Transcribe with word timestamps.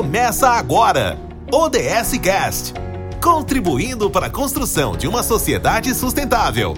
Começa 0.00 0.48
agora! 0.48 1.18
ODS 1.52 2.18
Cast 2.24 2.72
contribuindo 3.22 4.10
para 4.10 4.28
a 4.28 4.30
construção 4.30 4.96
de 4.96 5.06
uma 5.06 5.22
sociedade 5.22 5.94
sustentável. 5.94 6.72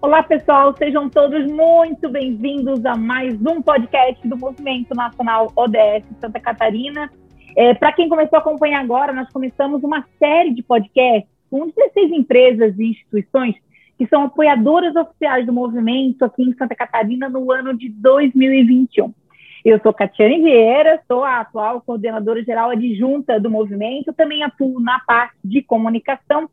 Olá, 0.00 0.22
pessoal, 0.22 0.74
sejam 0.78 1.10
todos 1.10 1.46
muito 1.46 2.08
bem-vindos 2.08 2.86
a 2.86 2.96
mais 2.96 3.38
um 3.44 3.60
podcast 3.60 4.26
do 4.26 4.34
Movimento 4.34 4.94
Nacional 4.94 5.52
ODS 5.54 6.06
Santa 6.18 6.40
Catarina. 6.40 7.10
É, 7.54 7.74
para 7.74 7.92
quem 7.92 8.08
começou 8.08 8.38
a 8.38 8.40
acompanhar 8.40 8.80
agora, 8.80 9.12
nós 9.12 9.30
começamos 9.30 9.84
uma 9.84 10.06
série 10.18 10.54
de 10.54 10.62
podcasts 10.62 11.30
com 11.50 11.68
16 11.68 12.12
empresas 12.12 12.78
e 12.78 12.92
instituições 12.92 13.56
que 13.98 14.06
são 14.06 14.22
apoiadoras 14.22 14.94
oficiais 14.94 15.44
do 15.44 15.52
movimento 15.52 16.24
aqui 16.24 16.44
em 16.44 16.54
Santa 16.54 16.76
Catarina 16.76 17.28
no 17.28 17.50
ano 17.50 17.76
de 17.76 17.88
2021. 17.88 19.12
Eu 19.64 19.80
sou 19.80 19.92
Catiane 19.92 20.40
Vieira, 20.40 21.02
sou 21.08 21.24
a 21.24 21.40
atual 21.40 21.80
coordenadora 21.80 22.42
geral 22.44 22.70
adjunta 22.70 23.40
do 23.40 23.50
movimento, 23.50 24.12
também 24.12 24.44
atuo 24.44 24.80
na 24.80 25.00
parte 25.00 25.36
de 25.44 25.60
comunicação. 25.62 26.48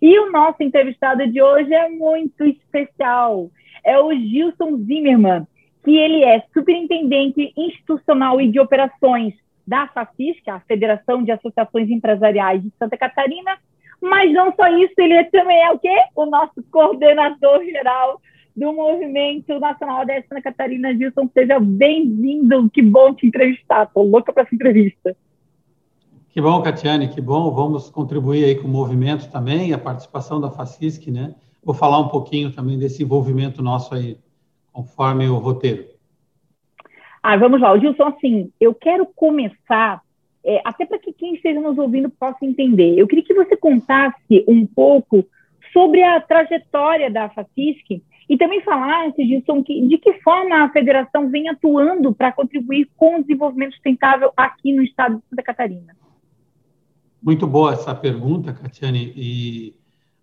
E 0.00 0.18
o 0.18 0.30
nosso 0.30 0.62
entrevistado 0.62 1.26
de 1.26 1.40
hoje 1.40 1.72
é 1.72 1.88
muito 1.88 2.44
especial. 2.44 3.50
É 3.82 3.98
o 3.98 4.12
Gilson 4.12 4.76
Zimmermann, 4.84 5.46
que 5.82 5.96
ele 5.96 6.22
é 6.22 6.44
superintendente 6.52 7.52
institucional 7.56 8.40
e 8.40 8.48
de 8.48 8.60
operações 8.60 9.34
da 9.66 9.86
FACISC, 9.88 10.48
a 10.48 10.60
Federação 10.60 11.22
de 11.22 11.32
Associações 11.32 11.88
Empresariais 11.88 12.62
de 12.62 12.70
Santa 12.78 12.96
Catarina, 12.98 13.56
mas 14.00 14.32
não 14.32 14.52
só 14.54 14.68
isso, 14.78 14.94
ele 14.98 15.24
também 15.24 15.62
é 15.62 15.70
o 15.70 15.78
quê? 15.78 15.94
O 16.16 16.26
nosso 16.26 16.62
coordenador 16.70 17.64
geral 17.64 18.20
do 18.56 18.72
Movimento 18.72 19.58
Nacional 19.58 20.06
da 20.06 20.14
Santa 20.22 20.42
Catarina. 20.42 20.94
Gilson, 20.94 21.28
seja 21.32 21.58
bem-vindo. 21.60 22.68
Que 22.70 22.82
bom 22.82 23.14
te 23.14 23.26
entrevistar. 23.26 23.84
Estou 23.84 24.08
louca 24.08 24.32
para 24.32 24.42
essa 24.42 24.54
entrevista. 24.54 25.16
Que 26.30 26.40
bom, 26.40 26.62
Catiane, 26.62 27.08
que 27.08 27.20
bom. 27.20 27.50
Vamos 27.50 27.90
contribuir 27.90 28.44
aí 28.44 28.54
com 28.54 28.68
o 28.68 28.70
movimento 28.70 29.30
também, 29.30 29.72
a 29.72 29.78
participação 29.78 30.40
da 30.40 30.50
FACISC, 30.50 31.10
né? 31.10 31.34
Vou 31.62 31.74
falar 31.74 31.98
um 31.98 32.08
pouquinho 32.08 32.52
também 32.52 32.78
desse 32.78 33.02
envolvimento 33.02 33.62
nosso 33.62 33.94
aí, 33.94 34.16
conforme 34.72 35.28
o 35.28 35.38
roteiro. 35.38 35.84
Ah, 37.22 37.36
vamos 37.36 37.60
lá. 37.60 37.76
Gilson, 37.78 38.04
assim, 38.04 38.52
eu 38.60 38.74
quero 38.74 39.06
começar 39.06 40.02
é, 40.44 40.60
até 40.64 40.86
para 40.86 40.98
que 40.98 41.12
quem 41.12 41.34
esteja 41.34 41.60
nos 41.60 41.78
ouvindo 41.78 42.08
possa 42.08 42.44
entender. 42.44 42.98
Eu 42.98 43.06
queria 43.06 43.24
que 43.24 43.34
você 43.34 43.56
contasse 43.56 44.44
um 44.48 44.66
pouco 44.66 45.24
sobre 45.72 46.02
a 46.02 46.20
trajetória 46.20 47.10
da 47.10 47.28
FACISC 47.28 48.02
e 48.28 48.36
também 48.36 48.60
falasse 48.62 49.24
disso, 49.24 49.62
de 49.62 49.98
que 49.98 50.14
forma 50.20 50.62
a 50.62 50.70
federação 50.70 51.28
vem 51.28 51.48
atuando 51.48 52.14
para 52.14 52.32
contribuir 52.32 52.88
com 52.96 53.16
o 53.16 53.22
desenvolvimento 53.22 53.72
sustentável 53.72 54.32
aqui 54.36 54.72
no 54.72 54.82
estado 54.82 55.16
de 55.16 55.22
Santa 55.28 55.42
Catarina. 55.42 55.96
Muito 57.20 57.46
boa 57.46 57.72
essa 57.72 57.94
pergunta, 57.94 58.52
Catiane. 58.52 59.12
E 59.16 59.74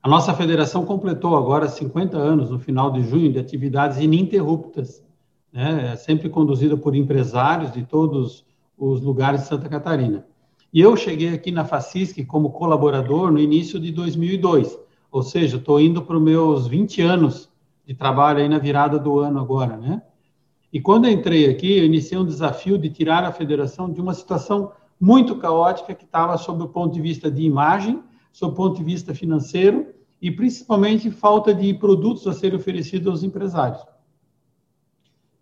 a 0.02 0.10
nossa 0.10 0.34
federação 0.34 0.86
completou 0.86 1.36
agora 1.36 1.68
50 1.68 2.18
anos, 2.18 2.50
no 2.50 2.58
final 2.58 2.92
de 2.92 3.04
junho, 3.04 3.32
de 3.32 3.40
atividades 3.40 4.00
ininterruptas, 4.00 5.06
né? 5.52 5.96
sempre 5.98 6.30
conduzida 6.30 6.78
por 6.78 6.96
empresários 6.96 7.74
de 7.74 7.84
todos 7.84 8.47
os 8.78 9.02
lugares 9.02 9.42
de 9.42 9.48
Santa 9.48 9.68
Catarina. 9.68 10.26
E 10.72 10.80
eu 10.80 10.96
cheguei 10.96 11.34
aqui 11.34 11.52
na 11.52 11.66
FACISC 11.66 12.24
como 12.26 12.52
colaborador 12.52 13.32
no 13.32 13.40
início 13.40 13.80
de 13.80 13.92
2002, 13.92 14.78
ou 15.12 15.24
seja, 15.24 15.58
estou 15.58 15.80
indo 15.80 16.02
para 16.02 16.18
os 16.18 16.22
meus 16.22 16.68
20 16.68 17.02
anos 17.02 17.50
de 17.86 17.94
trabalho 17.94 18.40
aí 18.40 18.50
na 18.50 18.60
virada 18.60 19.00
do 19.00 19.20
ano 19.20 19.40
agora, 19.40 19.78
né? 19.78 20.02
E 20.72 20.82
quando 20.82 21.08
entrei 21.08 21.50
aqui, 21.50 21.78
eu 21.78 21.86
iniciei 21.86 22.20
um 22.20 22.26
desafio 22.26 22.78
de 22.78 22.90
tirar 22.90 23.24
a 23.24 23.32
federação 23.32 23.92
de 23.92 24.02
uma 24.02 24.14
situação 24.14 24.72
muito 25.00 25.38
caótica 25.38 25.96
que 25.96 26.04
estava 26.04 26.38
sob 26.38 26.64
o 26.64 26.68
ponto 26.68 26.94
de 26.94 27.02
vista 27.02 27.32
de 27.32 27.44
imagem, 27.44 28.04
sob 28.34 28.52
o 28.52 28.56
ponto 28.56 28.78
de 28.78 28.84
vista 28.84 29.16
financeiro 29.16 29.88
e 30.22 30.30
principalmente 30.30 31.10
falta 31.10 31.54
de 31.54 31.74
produtos 31.74 32.28
a 32.28 32.34
serem 32.34 32.60
oferecidos 32.60 33.08
aos 33.08 33.24
empresários 33.24 33.82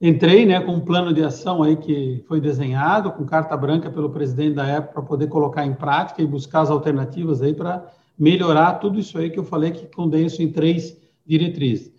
entrei 0.01 0.45
né, 0.45 0.59
com 0.59 0.73
um 0.73 0.79
plano 0.79 1.13
de 1.13 1.23
ação 1.23 1.63
aí 1.63 1.75
que 1.75 2.23
foi 2.27 2.39
desenhado, 2.41 3.11
com 3.11 3.25
carta 3.25 3.55
branca 3.55 3.89
pelo 3.89 4.09
presidente 4.09 4.55
da 4.55 4.67
época, 4.67 4.93
para 4.93 5.01
poder 5.03 5.27
colocar 5.27 5.65
em 5.65 5.73
prática 5.73 6.21
e 6.21 6.27
buscar 6.27 6.61
as 6.61 6.69
alternativas 6.69 7.41
aí 7.41 7.53
para 7.53 7.85
melhorar 8.17 8.73
tudo 8.75 8.99
isso 8.99 9.17
aí 9.17 9.29
que 9.29 9.39
eu 9.39 9.43
falei, 9.43 9.71
que 9.71 9.85
condenso 9.93 10.41
em 10.41 10.51
três 10.51 10.97
diretrizes. 11.25 11.91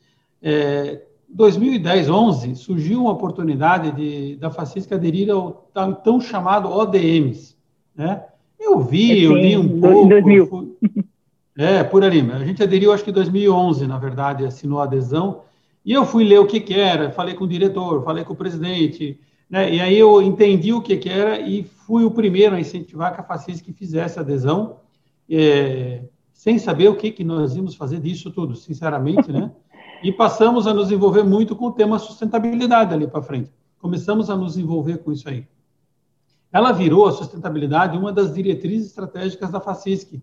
É, 0.42 1.02
2010, 1.28 2.08
11, 2.08 2.54
surgiu 2.54 3.02
uma 3.02 3.12
oportunidade 3.12 3.90
de, 3.92 4.36
da 4.36 4.50
Facisca 4.50 4.94
aderir 4.94 5.30
ao 5.30 5.68
tão, 5.72 5.92
tão 5.92 6.20
chamado 6.20 6.70
ODMs. 6.70 7.56
Né? 7.94 8.22
Eu 8.58 8.80
vi, 8.80 9.22
eu 9.22 9.36
li 9.36 9.56
um 9.56 9.80
pouco. 9.80 10.08
2000. 10.08 10.46
Fui, 10.46 10.76
é, 11.58 11.82
por 11.82 12.04
ali. 12.04 12.20
A 12.32 12.44
gente 12.44 12.62
aderiu, 12.62 12.92
acho 12.92 13.02
que 13.02 13.10
em 13.10 13.14
2011, 13.14 13.86
na 13.86 13.98
verdade, 13.98 14.44
assinou 14.44 14.80
a 14.80 14.84
adesão. 14.84 15.42
E 15.86 15.92
eu 15.92 16.04
fui 16.04 16.24
ler 16.24 16.40
o 16.40 16.46
que, 16.48 16.58
que 16.58 16.74
era, 16.74 17.12
falei 17.12 17.34
com 17.34 17.44
o 17.44 17.48
diretor, 17.48 18.02
falei 18.02 18.24
com 18.24 18.32
o 18.32 18.36
presidente, 18.36 19.20
né? 19.48 19.72
e 19.72 19.80
aí 19.80 19.96
eu 19.96 20.20
entendi 20.20 20.72
o 20.72 20.82
que, 20.82 20.96
que 20.96 21.08
era 21.08 21.38
e 21.38 21.62
fui 21.62 22.04
o 22.04 22.10
primeiro 22.10 22.56
a 22.56 22.60
incentivar 22.60 23.14
que 23.14 23.20
a 23.20 23.22
Facisc 23.22 23.64
fizesse 23.72 24.18
adesão, 24.18 24.80
é, 25.30 26.02
sem 26.32 26.58
saber 26.58 26.88
o 26.88 26.96
que, 26.96 27.12
que 27.12 27.22
nós 27.22 27.54
íamos 27.54 27.76
fazer 27.76 28.00
disso 28.00 28.32
tudo, 28.32 28.56
sinceramente, 28.56 29.30
né? 29.30 29.52
E 30.02 30.12
passamos 30.12 30.66
a 30.66 30.74
nos 30.74 30.92
envolver 30.92 31.22
muito 31.22 31.56
com 31.56 31.66
o 31.68 31.72
tema 31.72 31.98
sustentabilidade 31.98 32.92
ali 32.92 33.06
para 33.06 33.22
frente. 33.22 33.50
Começamos 33.78 34.28
a 34.28 34.36
nos 34.36 34.58
envolver 34.58 34.98
com 34.98 35.10
isso 35.10 35.26
aí. 35.26 35.48
Ela 36.52 36.70
virou 36.70 37.06
a 37.06 37.12
sustentabilidade 37.12 37.96
uma 37.96 38.12
das 38.12 38.34
diretrizes 38.34 38.88
estratégicas 38.88 39.50
da 39.50 39.58
Facisc, 39.58 40.20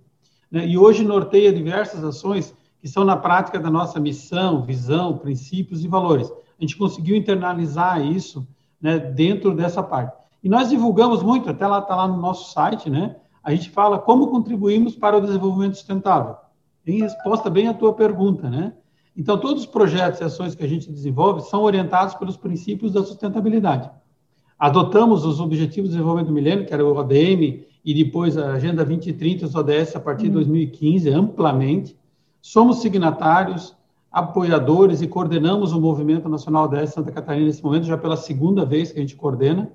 né? 0.52 0.68
e 0.68 0.78
hoje 0.78 1.04
norteia 1.04 1.52
diversas 1.52 2.04
ações 2.04 2.54
que 2.84 2.90
são 2.90 3.06
na 3.06 3.16
prática 3.16 3.58
da 3.58 3.72
nossa 3.72 3.98
missão, 3.98 4.62
visão, 4.62 5.18
princípios 5.18 5.86
e 5.86 5.88
valores. 5.88 6.30
A 6.30 6.62
gente 6.62 6.76
conseguiu 6.76 7.16
internalizar 7.16 8.06
isso 8.06 8.46
né, 8.82 9.00
dentro 9.00 9.56
dessa 9.56 9.82
parte. 9.82 10.14
E 10.44 10.50
nós 10.50 10.70
divulgamos 10.70 11.24
muito, 11.24 11.50
até 11.50 11.66
lá 11.66 11.80
está 11.80 11.96
lá 11.96 12.10
no 12.10 12.18
nosso 12.18 12.52
site, 12.52 12.90
né? 12.90 13.16
A 13.42 13.56
gente 13.56 13.70
fala 13.70 13.98
como 13.98 14.28
contribuímos 14.28 14.98
para 14.98 15.18
o 15.18 15.22
desenvolvimento 15.22 15.76
sustentável. 15.76 16.36
Em 16.86 17.00
resposta 17.00 17.50
bem 17.50 17.70
à 17.70 17.74
tua 17.74 17.94
pergunta, 17.94 18.50
né? 18.50 18.74
Então, 19.16 19.38
todos 19.38 19.64
os 19.64 19.66
projetos 19.66 20.20
e 20.20 20.26
ações 20.26 20.54
que 20.54 20.66
a 20.66 20.68
gente 20.68 20.92
desenvolve 20.92 21.40
são 21.44 21.64
orientados 21.64 22.16
pelos 22.16 22.36
princípios 22.36 22.92
da 22.92 23.02
sustentabilidade. 23.02 23.90
Adotamos 24.60 25.24
os 25.24 25.40
Objetivos 25.40 25.90
de 25.90 25.96
Desenvolvimento 25.96 26.28
do 26.28 26.34
Milênio, 26.34 26.66
que 26.66 26.74
era 26.74 26.86
o 26.86 26.94
ODM, 26.94 27.64
e 27.86 27.94
depois 27.94 28.38
a 28.38 28.52
Agenda 28.52 28.84
2030, 28.84 29.46
os 29.46 29.56
ODS, 29.56 29.96
a 29.96 30.02
partir 30.02 30.24
de 30.24 30.32
2015, 30.32 31.10
uhum. 31.10 31.20
amplamente. 31.20 32.03
Somos 32.46 32.82
signatários, 32.82 33.74
apoiadores 34.12 35.02
e 35.02 35.08
coordenamos 35.08 35.72
o 35.72 35.80
Movimento 35.80 36.28
Nacional 36.28 36.68
da 36.68 36.86
Santa 36.86 37.10
Catarina 37.10 37.46
nesse 37.46 37.64
momento, 37.64 37.86
já 37.86 37.98
pela 37.98 38.18
segunda 38.18 38.66
vez 38.66 38.92
que 38.92 39.00
a 39.00 39.02
gente 39.02 39.16
coordena. 39.16 39.72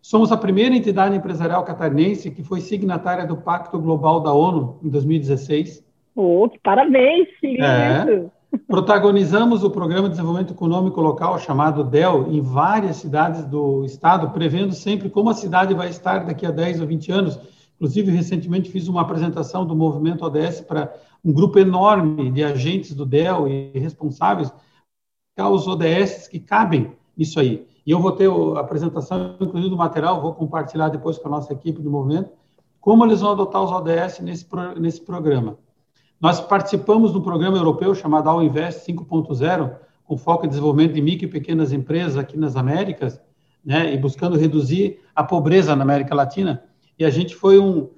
Somos 0.00 0.30
a 0.30 0.36
primeira 0.36 0.76
entidade 0.76 1.16
empresarial 1.16 1.64
catarinense 1.64 2.30
que 2.30 2.44
foi 2.44 2.60
signatária 2.60 3.26
do 3.26 3.36
Pacto 3.36 3.80
Global 3.80 4.20
da 4.20 4.32
ONU 4.32 4.78
em 4.80 4.88
2016. 4.88 5.84
Oh, 6.14 6.48
parabéns, 6.62 7.30
filho! 7.40 7.64
É. 7.64 8.26
Protagonizamos 8.68 9.64
o 9.64 9.70
Programa 9.70 10.04
de 10.04 10.10
Desenvolvimento 10.10 10.54
Econômico 10.54 11.00
Local, 11.00 11.36
chamado 11.40 11.82
DEL, 11.82 12.28
em 12.30 12.40
várias 12.40 12.98
cidades 12.98 13.44
do 13.44 13.84
estado, 13.84 14.30
prevendo 14.30 14.72
sempre 14.72 15.10
como 15.10 15.30
a 15.30 15.34
cidade 15.34 15.74
vai 15.74 15.88
estar 15.88 16.24
daqui 16.24 16.46
a 16.46 16.52
10 16.52 16.80
ou 16.80 16.86
20 16.86 17.10
anos. 17.10 17.57
Inclusive, 17.78 18.10
recentemente 18.10 18.70
fiz 18.70 18.88
uma 18.88 19.02
apresentação 19.02 19.64
do 19.64 19.74
movimento 19.74 20.24
ODS 20.24 20.60
para 20.60 20.92
um 21.24 21.32
grupo 21.32 21.60
enorme 21.60 22.30
de 22.32 22.42
agentes 22.42 22.92
do 22.92 23.06
DEL 23.06 23.46
e 23.46 23.78
responsáveis, 23.78 24.52
os 25.38 25.68
ODS 25.68 26.26
que 26.26 26.40
cabem 26.40 26.92
nisso 27.16 27.38
aí. 27.38 27.64
E 27.86 27.92
eu 27.92 28.00
vou 28.00 28.10
ter 28.10 28.28
a 28.28 28.60
apresentação, 28.60 29.36
inclusive, 29.40 29.70
do 29.70 29.76
material, 29.76 30.20
vou 30.20 30.34
compartilhar 30.34 30.88
depois 30.88 31.18
com 31.18 31.28
a 31.28 31.30
nossa 31.30 31.52
equipe 31.52 31.80
do 31.80 31.88
movimento, 31.88 32.30
como 32.80 33.04
eles 33.04 33.20
vão 33.20 33.30
adotar 33.30 33.62
os 33.62 33.70
ODS 33.70 34.18
nesse, 34.20 34.46
nesse 34.76 35.00
programa. 35.00 35.56
Nós 36.20 36.40
participamos 36.40 37.12
do 37.12 37.22
programa 37.22 37.56
europeu 37.56 37.94
chamado 37.94 38.28
All 38.28 38.42
Invest 38.42 38.90
5.0, 38.92 39.76
com 40.04 40.18
foco 40.18 40.46
em 40.46 40.48
desenvolvimento 40.48 40.94
de 40.94 41.00
micro 41.00 41.26
e 41.26 41.30
pequenas 41.30 41.72
empresas 41.72 42.16
aqui 42.16 42.36
nas 42.36 42.56
Américas, 42.56 43.20
né, 43.64 43.94
e 43.94 43.98
buscando 43.98 44.36
reduzir 44.36 45.00
a 45.14 45.22
pobreza 45.22 45.76
na 45.76 45.84
América 45.84 46.14
Latina. 46.14 46.64
E 46.98 47.04
a 47.04 47.10
gente 47.10 47.34
foi 47.34 47.58
um, 47.58 47.88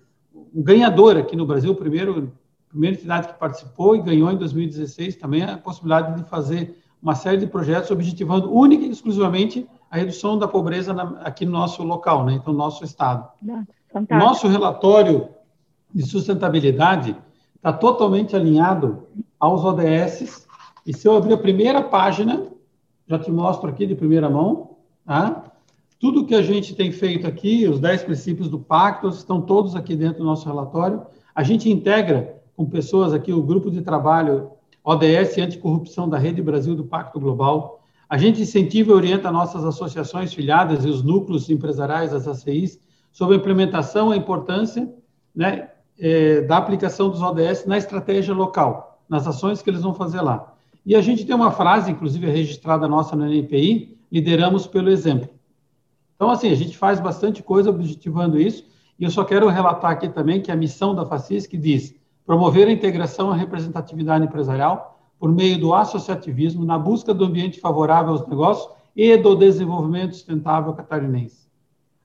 um 0.54 0.62
ganhador 0.62 1.16
aqui 1.16 1.34
no 1.34 1.46
Brasil, 1.46 1.74
primeiro 1.74 2.32
primeira 2.68 2.96
entidade 2.96 3.26
que 3.26 3.34
participou 3.34 3.96
e 3.96 4.00
ganhou 4.00 4.30
em 4.30 4.36
2016 4.36 5.16
também 5.16 5.42
a 5.42 5.58
possibilidade 5.58 6.22
de 6.22 6.28
fazer 6.28 6.76
uma 7.02 7.16
série 7.16 7.38
de 7.38 7.46
projetos 7.46 7.90
objetivando 7.90 8.52
única 8.52 8.84
e 8.84 8.90
exclusivamente 8.90 9.68
a 9.90 9.96
redução 9.96 10.38
da 10.38 10.46
pobreza 10.46 10.92
na, 10.92 11.20
aqui 11.22 11.44
no 11.44 11.52
nosso 11.52 11.82
local, 11.82 12.24
né? 12.24 12.34
então, 12.34 12.52
no 12.52 12.58
nosso 12.58 12.84
estado. 12.84 13.28
Fantástico. 13.92 14.14
Nosso 14.14 14.46
relatório 14.46 15.28
de 15.92 16.06
sustentabilidade 16.06 17.16
está 17.56 17.72
totalmente 17.72 18.36
alinhado 18.36 19.08
aos 19.38 19.64
ODS, 19.64 20.46
e 20.86 20.94
se 20.94 21.08
eu 21.08 21.16
abrir 21.16 21.34
a 21.34 21.38
primeira 21.38 21.82
página, 21.82 22.46
já 23.08 23.18
te 23.18 23.30
mostro 23.30 23.68
aqui 23.68 23.86
de 23.86 23.94
primeira 23.94 24.30
mão, 24.30 24.76
tá? 25.04 25.49
Tudo 26.00 26.24
que 26.24 26.34
a 26.34 26.40
gente 26.40 26.74
tem 26.74 26.90
feito 26.90 27.26
aqui, 27.26 27.68
os 27.68 27.78
10 27.78 28.04
princípios 28.04 28.48
do 28.48 28.58
pacto, 28.58 29.10
estão 29.10 29.42
todos 29.42 29.76
aqui 29.76 29.94
dentro 29.94 30.20
do 30.20 30.24
nosso 30.24 30.48
relatório. 30.48 31.02
A 31.34 31.42
gente 31.42 31.70
integra 31.70 32.40
com 32.56 32.64
pessoas 32.64 33.12
aqui 33.12 33.34
o 33.34 33.42
grupo 33.42 33.70
de 33.70 33.82
trabalho 33.82 34.50
ODS 34.82 35.36
Anticorrupção 35.36 36.08
da 36.08 36.16
Rede 36.16 36.40
Brasil 36.40 36.74
do 36.74 36.84
Pacto 36.84 37.20
Global. 37.20 37.84
A 38.08 38.16
gente 38.16 38.40
incentiva 38.40 38.92
e 38.92 38.94
orienta 38.94 39.30
nossas 39.30 39.62
associações 39.62 40.32
filiadas 40.32 40.86
e 40.86 40.88
os 40.88 41.02
núcleos 41.02 41.50
empresariais 41.50 42.12
das 42.12 42.26
ACIs 42.26 42.80
sobre 43.12 43.36
a 43.36 43.38
implementação 43.38 44.10
e 44.10 44.14
a 44.14 44.16
importância 44.16 44.90
né, 45.36 45.68
é, 45.98 46.40
da 46.40 46.56
aplicação 46.56 47.10
dos 47.10 47.20
ODS 47.20 47.66
na 47.66 47.76
estratégia 47.76 48.32
local, 48.32 49.02
nas 49.06 49.26
ações 49.26 49.60
que 49.60 49.68
eles 49.68 49.82
vão 49.82 49.92
fazer 49.92 50.22
lá. 50.22 50.54
E 50.86 50.96
a 50.96 51.02
gente 51.02 51.26
tem 51.26 51.36
uma 51.36 51.50
frase, 51.50 51.90
inclusive 51.90 52.26
registrada 52.26 52.88
nossa 52.88 53.14
no 53.14 53.26
NPI, 53.30 53.98
lideramos 54.10 54.66
pelo 54.66 54.88
exemplo. 54.88 55.28
Então, 56.20 56.30
assim, 56.30 56.50
a 56.50 56.54
gente 56.54 56.76
faz 56.76 57.00
bastante 57.00 57.42
coisa 57.42 57.70
objetivando 57.70 58.38
isso, 58.38 58.66
e 58.98 59.04
eu 59.04 59.10
só 59.10 59.24
quero 59.24 59.48
relatar 59.48 59.92
aqui 59.92 60.06
também 60.06 60.42
que 60.42 60.52
a 60.52 60.54
missão 60.54 60.94
da 60.94 61.06
FACISC 61.06 61.56
diz 61.56 61.94
promover 62.26 62.68
a 62.68 62.70
integração 62.70 63.34
e 63.34 63.38
representatividade 63.38 64.26
empresarial 64.26 65.00
por 65.18 65.32
meio 65.32 65.58
do 65.58 65.72
associativismo 65.72 66.62
na 66.62 66.78
busca 66.78 67.14
do 67.14 67.24
ambiente 67.24 67.58
favorável 67.58 68.12
aos 68.12 68.28
negócios 68.28 68.70
e 68.94 69.16
do 69.16 69.34
desenvolvimento 69.34 70.14
sustentável 70.14 70.74
catarinense. 70.74 71.48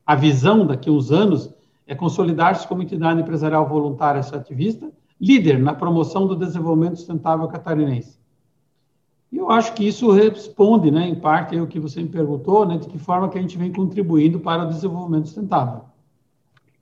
A 0.05 0.15
visão 0.15 0.65
daqui 0.65 0.87
a 0.87 0.93
uns 0.93 1.11
anos 1.11 1.53
é 1.85 1.93
consolidar-se 1.93 2.65
como 2.69 2.83
entidade 2.83 3.19
empresarial 3.19 3.67
voluntária 3.67 4.21
associativista, 4.21 4.89
líder 5.19 5.59
na 5.59 5.73
promoção 5.73 6.25
do 6.25 6.37
desenvolvimento 6.37 6.95
sustentável 6.95 7.49
catarinense. 7.49 8.17
E 9.31 9.37
eu 9.37 9.49
acho 9.49 9.73
que 9.73 9.87
isso 9.87 10.11
responde, 10.11 10.91
né, 10.91 11.07
em 11.07 11.15
parte, 11.15 11.55
o 11.59 11.67
que 11.67 11.79
você 11.79 12.01
me 12.01 12.09
perguntou, 12.09 12.65
né, 12.65 12.77
de 12.77 12.87
que 12.87 12.97
forma 12.97 13.29
que 13.29 13.37
a 13.37 13.41
gente 13.41 13.57
vem 13.57 13.71
contribuindo 13.71 14.39
para 14.39 14.63
o 14.63 14.67
desenvolvimento 14.67 15.25
sustentável. 15.25 15.81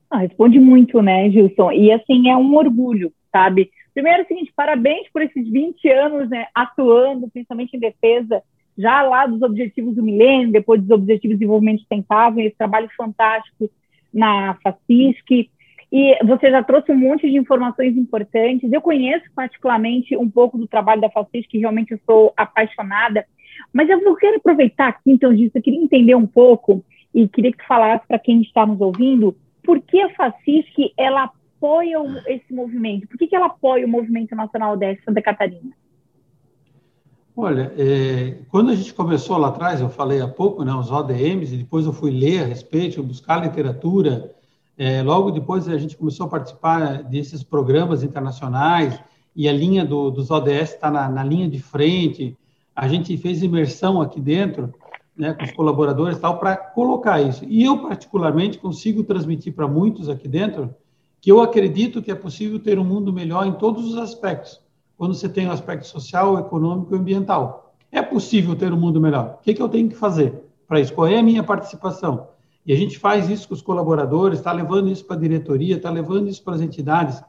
Ah, 0.10 0.20
responde 0.20 0.60
muito, 0.60 1.02
né, 1.02 1.30
Gilson? 1.30 1.72
E, 1.72 1.92
assim, 1.92 2.30
é 2.30 2.38
um 2.38 2.56
orgulho, 2.56 3.12
sabe? 3.32 3.72
Primeiro, 3.94 4.22
é 4.22 4.26
o 4.26 4.28
seguinte, 4.28 4.54
parabéns 4.56 5.08
por 5.12 5.22
esses 5.22 5.50
20 5.50 5.90
anos 5.90 6.30
né, 6.30 6.48
atuando, 6.54 7.30
principalmente 7.30 7.76
em 7.76 7.80
defesa, 7.80 8.42
já 8.78 9.02
lá 9.04 9.26
dos 9.26 9.42
Objetivos 9.42 9.96
do 9.96 10.04
Milênio, 10.04 10.52
depois 10.52 10.82
dos 10.82 10.90
Objetivos 10.90 11.36
de 11.36 11.40
Desenvolvimento 11.40 11.80
Sustentável, 11.80 12.46
esse 12.46 12.58
trabalho 12.58 12.90
fantástico 12.98 13.70
na 14.14 14.56
FACISC. 14.64 15.50
E 15.96 16.18
você 16.26 16.50
já 16.50 16.64
trouxe 16.64 16.92
um 16.92 16.98
monte 16.98 17.30
de 17.30 17.38
informações 17.38 17.96
importantes. 17.96 18.74
Eu 18.74 18.82
conheço 18.82 19.26
particularmente 19.36 20.18
um 20.18 20.28
pouco 20.28 20.58
do 20.58 20.68
trabalho 20.68 21.00
da 21.00 21.10
FACISC, 21.12 21.48
que 21.48 21.60
realmente 21.60 21.92
eu 21.92 22.00
sou 22.04 22.34
apaixonada. 22.36 23.24
Mas 23.72 23.88
eu 23.88 24.16
quero 24.16 24.38
aproveitar 24.38 24.88
aqui, 24.88 25.12
então, 25.12 25.32
disso, 25.32 25.52
eu 25.54 25.62
queria 25.62 25.80
entender 25.80 26.16
um 26.16 26.26
pouco 26.26 26.84
e 27.14 27.28
queria 27.28 27.52
que 27.52 27.60
tu 27.60 27.68
falasse 27.68 28.08
para 28.08 28.18
quem 28.18 28.42
está 28.42 28.66
nos 28.66 28.82
ouvindo, 28.82 29.38
por 29.64 29.80
que 29.82 30.02
a 30.02 30.10
FACISC 30.10 30.92
ela 30.98 31.26
apoia 31.26 32.00
esse 32.26 32.52
movimento? 32.52 33.08
Por 33.08 33.20
que, 33.20 33.28
que 33.28 33.36
ela 33.36 33.46
apoia 33.46 33.86
o 33.86 33.90
Movimento 33.90 34.36
Nacional 34.36 34.76
de 34.76 35.00
Santa 35.06 35.22
Catarina? 35.22 35.74
Olha, 37.38 37.72
é, 37.78 38.40
quando 38.50 38.72
a 38.72 38.76
gente 38.76 38.96
começou 38.96 39.38
lá 39.38 39.50
atrás, 39.50 39.80
eu 39.80 39.90
falei 39.90 40.22
há 40.22 40.28
pouco, 40.28 40.64
né, 40.64 40.74
os 40.74 40.92
ODMs, 40.92 41.54
e 41.54 41.58
depois 41.60 41.86
eu 41.86 41.94
fui 41.94 42.10
ler 42.10 42.42
a 42.42 42.46
respeito, 42.48 43.04
buscar 43.04 43.38
literatura, 43.38 44.34
é, 44.78 45.04
logo 45.04 45.32
depois 45.32 45.68
a 45.70 45.78
gente 45.78 45.96
começou 45.96 46.26
a 46.26 46.30
participar 46.30 47.04
desses 47.04 47.44
programas 47.44 48.04
internacionais 48.04 49.00
e 49.36 49.48
a 49.48 49.54
linha 49.54 49.86
do, 49.86 50.10
dos 50.10 50.32
ODS 50.32 50.74
está 50.74 50.90
na, 50.90 51.10
na, 51.10 51.24
linha 51.24 51.48
de 51.48 51.60
frente. 51.60 52.38
A 52.76 52.88
gente 52.88 53.16
fez 53.18 53.44
imersão 53.44 54.02
aqui 54.02 54.20
dentro, 54.20 54.74
né, 55.16 55.34
com 55.34 55.44
os 55.44 55.52
colaboradores 55.52 56.18
tal, 56.18 56.40
para 56.40 56.56
colocar 56.56 57.22
isso. 57.22 57.46
E 57.46 57.64
eu, 57.64 57.80
particularmente, 57.80 58.58
consigo 58.58 59.04
transmitir 59.04 59.54
para 59.54 59.68
muitos 59.68 60.10
aqui 60.10 60.28
dentro 60.28 60.74
que 61.22 61.32
eu 61.32 61.40
acredito 61.40 62.02
que 62.02 62.12
é 62.12 62.16
possível 62.16 62.60
ter 62.60 62.78
um 62.78 62.84
mundo 62.84 63.14
melhor 63.14 63.46
em 63.46 63.54
todos 63.54 63.86
os 63.86 63.98
aspectos, 63.98 64.60
quando 64.98 65.14
você 65.14 65.30
tem 65.30 65.48
o 65.48 65.52
aspecto 65.52 65.88
social, 65.88 66.38
econômico 66.38 66.94
e 66.94 66.98
ambiental. 66.98 67.74
É 67.92 68.02
possível 68.02 68.56
ter 68.56 68.74
um 68.74 68.78
mundo 68.78 69.00
melhor. 69.00 69.38
O 69.40 69.44
que, 69.44 69.54
que 69.54 69.62
eu 69.62 69.70
tenho 69.70 69.88
que 69.88 69.96
fazer 69.96 70.44
para 70.68 70.80
isso? 70.80 70.94
Qual 70.94 71.08
é 71.08 71.20
a 71.20 71.24
minha 71.24 71.44
participação? 71.44 72.28
E 72.66 72.72
a 72.72 72.76
gente 72.76 72.98
faz 72.98 73.30
isso 73.30 73.48
com 73.48 73.54
os 73.54 73.62
colaboradores, 73.62 74.40
está 74.40 74.52
levando 74.52 74.90
isso 74.90 75.06
para 75.06 75.16
a 75.16 75.20
diretoria, 75.20 75.76
está 75.76 75.90
levando 75.90 76.30
isso 76.30 76.42
para 76.44 76.56
as 76.56 76.62
entidades, 76.62 77.22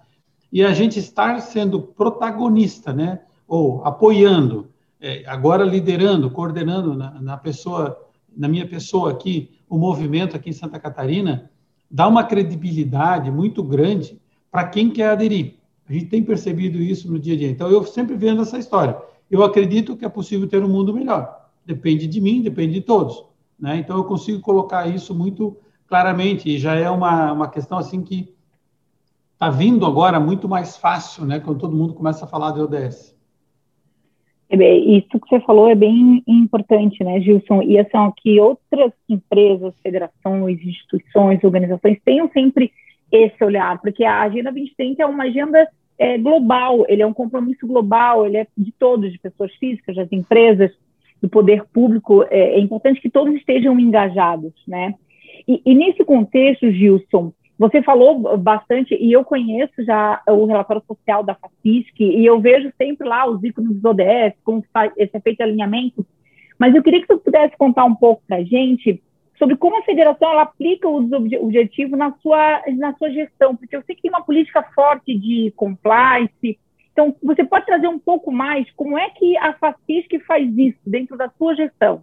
e 0.53 0.63
a 0.63 0.73
gente 0.73 0.99
está 0.99 1.41
sendo 1.41 1.81
protagonista, 1.81 2.93
né? 2.93 3.21
Ou 3.47 3.85
apoiando, 3.85 4.69
é, 5.01 5.25
agora 5.27 5.65
liderando, 5.65 6.31
coordenando 6.31 6.95
na, 6.95 7.21
na, 7.21 7.37
pessoa, 7.37 7.99
na 8.37 8.47
minha 8.47 8.67
pessoa 8.67 9.11
aqui, 9.11 9.59
o 9.69 9.77
movimento 9.77 10.37
aqui 10.37 10.51
em 10.51 10.53
Santa 10.53 10.79
Catarina, 10.79 11.51
dá 11.91 12.07
uma 12.07 12.25
credibilidade 12.25 13.31
muito 13.31 13.63
grande 13.63 14.21
para 14.51 14.69
quem 14.69 14.91
quer 14.91 15.11
aderir. 15.11 15.57
A 15.89 15.93
gente 15.93 16.07
tem 16.07 16.23
percebido 16.23 16.79
isso 16.79 17.11
no 17.11 17.19
dia 17.19 17.35
a 17.35 17.37
dia. 17.37 17.51
Então, 17.51 17.69
eu 17.69 17.85
sempre 17.85 18.17
vendo 18.17 18.43
essa 18.43 18.57
história. 18.57 18.97
Eu 19.31 19.43
acredito 19.43 19.97
que 19.97 20.05
é 20.05 20.09
possível 20.09 20.49
ter 20.49 20.63
um 20.63 20.69
mundo 20.69 20.95
melhor. 20.95 21.51
Depende 21.67 22.07
de 22.07 22.21
mim, 22.21 22.41
depende 22.41 22.75
de 22.75 22.81
todos. 22.81 23.25
Né? 23.59 23.77
Então, 23.77 23.97
eu 23.97 24.05
consigo 24.05 24.41
colocar 24.41 24.87
isso 24.87 25.15
muito 25.15 25.57
claramente, 25.87 26.49
e 26.49 26.59
já 26.59 26.75
é 26.75 26.91
uma, 26.91 27.33
uma 27.33 27.49
questão 27.49 27.79
assim 27.79 28.03
que 28.03 28.35
está 29.33 29.51
vindo 29.51 29.85
agora 29.85 30.19
muito 30.19 30.49
mais 30.49 30.77
fácil, 30.77 31.25
né, 31.25 31.41
quando 31.41 31.61
todo 31.61 31.77
mundo 31.77 31.95
começa 31.95 32.25
a 32.25 32.29
falar 32.29 32.53
de 32.53 32.61
ODS. 32.61 33.15
É 34.51 34.77
isso 34.77 35.09
que 35.09 35.29
você 35.29 35.41
falou 35.41 35.69
é 35.69 35.75
bem 35.75 36.23
importante, 36.27 37.03
né, 37.03 37.21
Gilson? 37.21 37.63
E 37.63 37.79
assim, 37.79 38.13
que 38.19 38.41
outras 38.41 38.93
empresas, 39.09 39.75
federações, 39.83 40.61
instituições, 40.63 41.43
organizações 41.43 41.99
tenham 42.05 42.31
sempre 42.31 42.73
esse 43.11 43.43
olhar, 43.45 43.81
porque 43.81 44.05
a 44.05 44.23
Agenda 44.23 44.51
2030 44.53 45.03
é 45.03 45.07
uma 45.07 45.25
agenda 45.25 45.69
é, 45.99 46.19
global, 46.19 46.85
ele 46.89 47.03
é 47.03 47.07
um 47.07 47.13
compromisso 47.13 47.67
global, 47.67 48.27
ele 48.27 48.39
é 48.39 48.47
de 48.57 48.73
todos, 48.73 49.13
de 49.13 49.19
pessoas 49.19 49.53
físicas, 49.55 49.97
das 49.97 50.11
empresas, 50.13 50.73
do 51.25 51.29
poder 51.31 51.65
público, 51.73 52.23
é, 52.25 52.57
é 52.57 52.61
importante 52.61 53.01
que 53.01 53.09
todos 53.09 53.35
estejam 53.35 53.81
engajados, 53.81 54.53
né? 54.69 54.95
E, 55.49 55.63
e, 55.65 55.75
nesse 55.75 56.05
contexto, 56.05 56.71
Gilson, 56.71 57.33
você 57.59 57.83
falou 57.83 58.37
bastante, 58.37 58.95
e 58.95 59.11
eu 59.11 59.25
conheço 59.25 59.83
já 59.85 60.21
o 60.29 60.45
relatório 60.45 60.83
social 60.87 61.25
da 61.25 61.35
FACISC, 61.35 61.99
e 61.99 62.27
eu 62.27 62.39
vejo 62.41 62.71
sempre 62.77 63.09
lá 63.09 63.27
os 63.27 63.43
ícones 63.43 63.77
dos 63.77 63.85
ODS, 63.85 64.35
como 64.45 64.63
esse 64.99 65.17
efeito 65.17 65.39
de 65.39 65.43
alinhamento, 65.45 66.07
mas 66.59 66.75
eu 66.75 66.83
queria 66.83 67.01
que 67.01 67.07
você 67.07 67.17
pudesse 67.17 67.57
contar 67.57 67.87
um 67.87 67.95
pouco 67.95 68.23
para 68.27 68.37
a 68.37 68.45
gente 68.45 69.03
sobre 69.39 69.57
como 69.57 69.79
a 69.79 69.83
federação 69.83 70.31
ela 70.31 70.43
aplica 70.43 70.89
os 70.89 71.11
objetivos 71.11 71.99
na 71.99 72.13
sua, 72.23 72.63
na 72.77 72.95
sua 72.97 73.11
gestão, 73.11 73.57
porque 73.57 73.75
eu 73.75 73.83
sei 73.83 73.97
que 73.97 74.03
tem 74.03 74.11
uma 74.11 74.23
política 74.23 74.63
forte 74.75 75.19
de 75.19 75.53
compliance, 75.57 76.59
então, 76.95 77.13
você 77.21 77.43
pode 77.43 77.67
trazer 77.67 77.89
um 77.89 77.99
pouco 77.99 78.31
mais 78.31 78.71
como 78.77 78.97
é 78.97 79.11
que 79.11 79.37
a 79.39 79.53
FACISC 79.55 80.17
faz 80.25 80.49
isso 80.57 80.79
dentro 80.87 81.19
da 81.19 81.29
sua 81.37 81.53
gestão? 81.57 82.03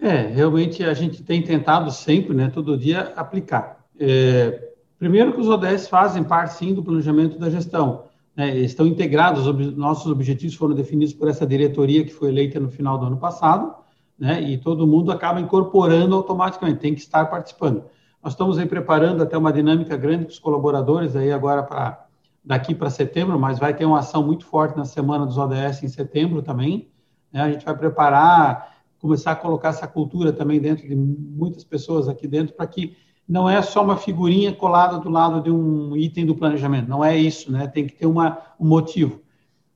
É, 0.00 0.28
realmente 0.28 0.84
a 0.84 0.94
gente 0.94 1.24
tem 1.24 1.42
tentado 1.42 1.90
sempre, 1.90 2.36
né, 2.36 2.52
todo 2.54 2.78
dia, 2.78 3.12
aplicar. 3.16 3.84
É, 3.98 4.74
primeiro 4.96 5.32
que 5.32 5.40
os 5.40 5.48
ODS 5.48 5.88
fazem 5.88 6.22
parte, 6.22 6.54
sim, 6.54 6.72
do 6.72 6.84
planejamento 6.84 7.36
da 7.36 7.50
gestão. 7.50 8.04
Né, 8.36 8.56
estão 8.58 8.86
integrados, 8.86 9.44
os 9.44 9.76
nossos 9.76 10.10
objetivos 10.10 10.54
foram 10.54 10.74
definidos 10.74 11.14
por 11.14 11.28
essa 11.28 11.44
diretoria 11.44 12.04
que 12.04 12.14
foi 12.14 12.28
eleita 12.28 12.60
no 12.60 12.70
final 12.70 12.96
do 12.96 13.06
ano 13.06 13.16
passado, 13.16 13.74
né, 14.16 14.40
e 14.40 14.56
todo 14.56 14.86
mundo 14.86 15.10
acaba 15.10 15.40
incorporando 15.40 16.14
automaticamente, 16.14 16.78
tem 16.78 16.94
que 16.94 17.00
estar 17.00 17.24
participando. 17.24 17.84
Nós 18.22 18.34
estamos 18.34 18.56
aí 18.56 18.66
preparando 18.66 19.20
até 19.20 19.36
uma 19.36 19.52
dinâmica 19.52 19.96
grande 19.96 20.26
com 20.26 20.30
os 20.30 20.38
colaboradores 20.38 21.16
aí 21.16 21.32
agora 21.32 21.62
para 21.64 22.03
daqui 22.44 22.74
para 22.74 22.90
setembro, 22.90 23.38
mas 23.38 23.58
vai 23.58 23.74
ter 23.74 23.84
uma 23.84 24.00
ação 24.00 24.22
muito 24.22 24.44
forte 24.44 24.76
na 24.76 24.84
semana 24.84 25.24
dos 25.24 25.38
ODS 25.38 25.82
em 25.82 25.88
setembro 25.88 26.42
também. 26.42 26.90
Né? 27.32 27.40
A 27.40 27.50
gente 27.50 27.64
vai 27.64 27.76
preparar, 27.76 28.74
começar 28.98 29.32
a 29.32 29.36
colocar 29.36 29.68
essa 29.68 29.86
cultura 29.86 30.32
também 30.32 30.60
dentro 30.60 30.86
de 30.86 30.94
muitas 30.94 31.64
pessoas 31.64 32.08
aqui 32.08 32.28
dentro, 32.28 32.54
para 32.54 32.66
que 32.66 32.96
não 33.26 33.48
é 33.48 33.60
só 33.62 33.82
uma 33.82 33.96
figurinha 33.96 34.52
colada 34.52 34.98
do 34.98 35.08
lado 35.08 35.42
de 35.42 35.50
um 35.50 35.96
item 35.96 36.26
do 36.26 36.34
planejamento, 36.34 36.88
não 36.88 37.02
é 37.02 37.16
isso, 37.16 37.50
né? 37.50 37.66
Tem 37.66 37.86
que 37.86 37.94
ter 37.94 38.06
uma, 38.06 38.38
um 38.60 38.66
motivo. 38.66 39.20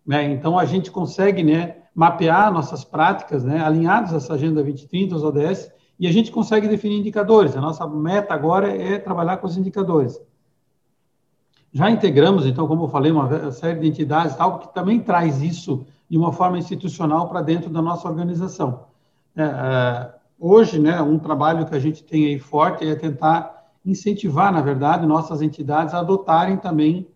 Né? 0.07 0.31
Então 0.33 0.59
a 0.59 0.67
gente 0.67 0.91
consegue, 0.91 1.43
né, 1.43 1.77
mapear 1.95 2.53
nossas 2.53 2.85
práticas, 2.85 3.45
né, 3.45 3.61
alinhadas 3.61 4.13
essa 4.13 4.35
agenda 4.35 4.63
2030, 4.63 5.17
os 5.17 5.25
ODS, 5.25 5.71
e 5.99 6.07
a 6.07 6.13
gente 6.13 6.31
consegue 6.31 6.69
definir 6.69 6.99
indicadores. 6.99 7.57
A 7.57 7.61
nossa 7.61 7.87
meta 7.87 8.33
agora 8.33 8.71
é 8.71 8.99
trabalhar 8.99 9.39
com 9.39 9.47
os 9.47 9.57
indicadores. 9.57 10.21
Já 11.73 11.91
integramos, 11.91 12.47
então, 12.47 12.67
como 12.67 12.85
eu 12.85 12.89
falei, 12.89 13.13
uma 13.13 13.51
série 13.53 13.81
de 13.81 13.89
entidades, 13.89 14.39
algo 14.41 14.61
que 14.61 14.75
também 14.75 15.01
traz 15.01 15.43
isso 15.43 15.85
de 16.09 16.17
uma 16.17 16.33
forma 16.33 16.59
institucional 16.59 17.29
para 17.29 17.43
dentro 17.43 17.69
da 17.69 17.83
nossa 17.83 18.09
organização. 18.09 18.87
É, 19.37 19.43
é, 19.43 20.15
hoje, 20.39 20.79
né, 20.79 21.01
um 21.03 21.19
trabalho 21.19 21.67
que 21.67 21.75
a 21.75 21.79
gente 21.79 22.03
tem 22.03 22.27
aí 22.27 22.39
forte 22.39 22.87
é 22.87 22.95
tentar 22.95 23.69
incentivar, 23.85 24.53
na 24.53 24.61
verdade, 24.61 25.07
nossas 25.07 25.43
entidades 25.43 25.95
a 25.95 26.01
adotarem 26.01 26.57
também 26.57 27.07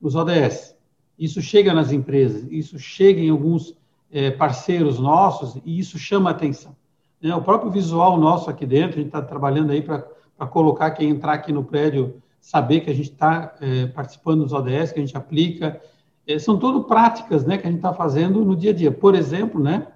os 0.00 0.14
ODS. 0.14 0.74
Isso 1.18 1.40
chega 1.40 1.72
nas 1.72 1.92
empresas, 1.92 2.46
isso 2.50 2.78
chega 2.78 3.20
em 3.20 3.30
alguns 3.30 3.76
é, 4.10 4.30
parceiros 4.30 4.98
nossos 4.98 5.56
e 5.64 5.78
isso 5.78 5.98
chama 5.98 6.30
atenção. 6.30 6.74
Né? 7.20 7.34
O 7.34 7.40
próprio 7.40 7.70
visual 7.70 8.18
nosso 8.18 8.50
aqui 8.50 8.66
dentro, 8.66 8.96
a 8.96 9.02
gente 9.02 9.06
está 9.06 9.22
trabalhando 9.22 9.70
aí 9.70 9.80
para 9.80 10.04
colocar 10.50 10.90
quem 10.90 11.10
entrar 11.10 11.34
aqui 11.34 11.52
no 11.52 11.62
prédio, 11.62 12.20
saber 12.42 12.80
que 12.80 12.90
a 12.90 12.94
gente 12.94 13.12
está 13.12 13.54
é, 13.60 13.86
participando 13.86 14.42
dos 14.42 14.52
ODS, 14.52 14.92
que 14.92 14.98
a 14.98 15.02
gente 15.06 15.16
aplica. 15.16 15.80
É, 16.26 16.38
são 16.40 16.58
tudo 16.58 16.82
práticas 16.82 17.46
né, 17.46 17.56
que 17.56 17.66
a 17.66 17.70
gente 17.70 17.78
está 17.78 17.94
fazendo 17.94 18.44
no 18.44 18.56
dia 18.56 18.72
a 18.72 18.74
dia. 18.74 18.90
Por 18.90 19.14
exemplo, 19.14 19.62
né, 19.62 19.86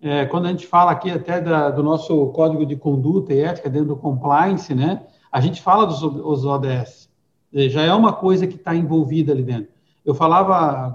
é, 0.00 0.26
quando 0.26 0.44
a 0.44 0.50
gente 0.50 0.66
fala 0.66 0.90
aqui 0.92 1.10
até 1.10 1.40
da, 1.40 1.70
do 1.70 1.82
nosso 1.82 2.26
código 2.28 2.66
de 2.66 2.76
conduta 2.76 3.32
e 3.32 3.40
ética 3.40 3.70
dentro 3.70 3.88
do 3.88 3.96
compliance, 3.96 4.74
né, 4.74 5.06
a 5.32 5.40
gente 5.40 5.62
fala 5.62 5.86
dos, 5.86 6.44
ODS. 6.44 7.08
É, 7.52 7.68
já 7.70 7.82
é 7.82 7.92
uma 7.94 8.12
coisa 8.12 8.46
que 8.46 8.56
está 8.56 8.74
envolvida 8.74 9.32
ali 9.32 9.42
dentro. 9.42 9.72
Eu 10.04 10.14
falava 10.14 10.94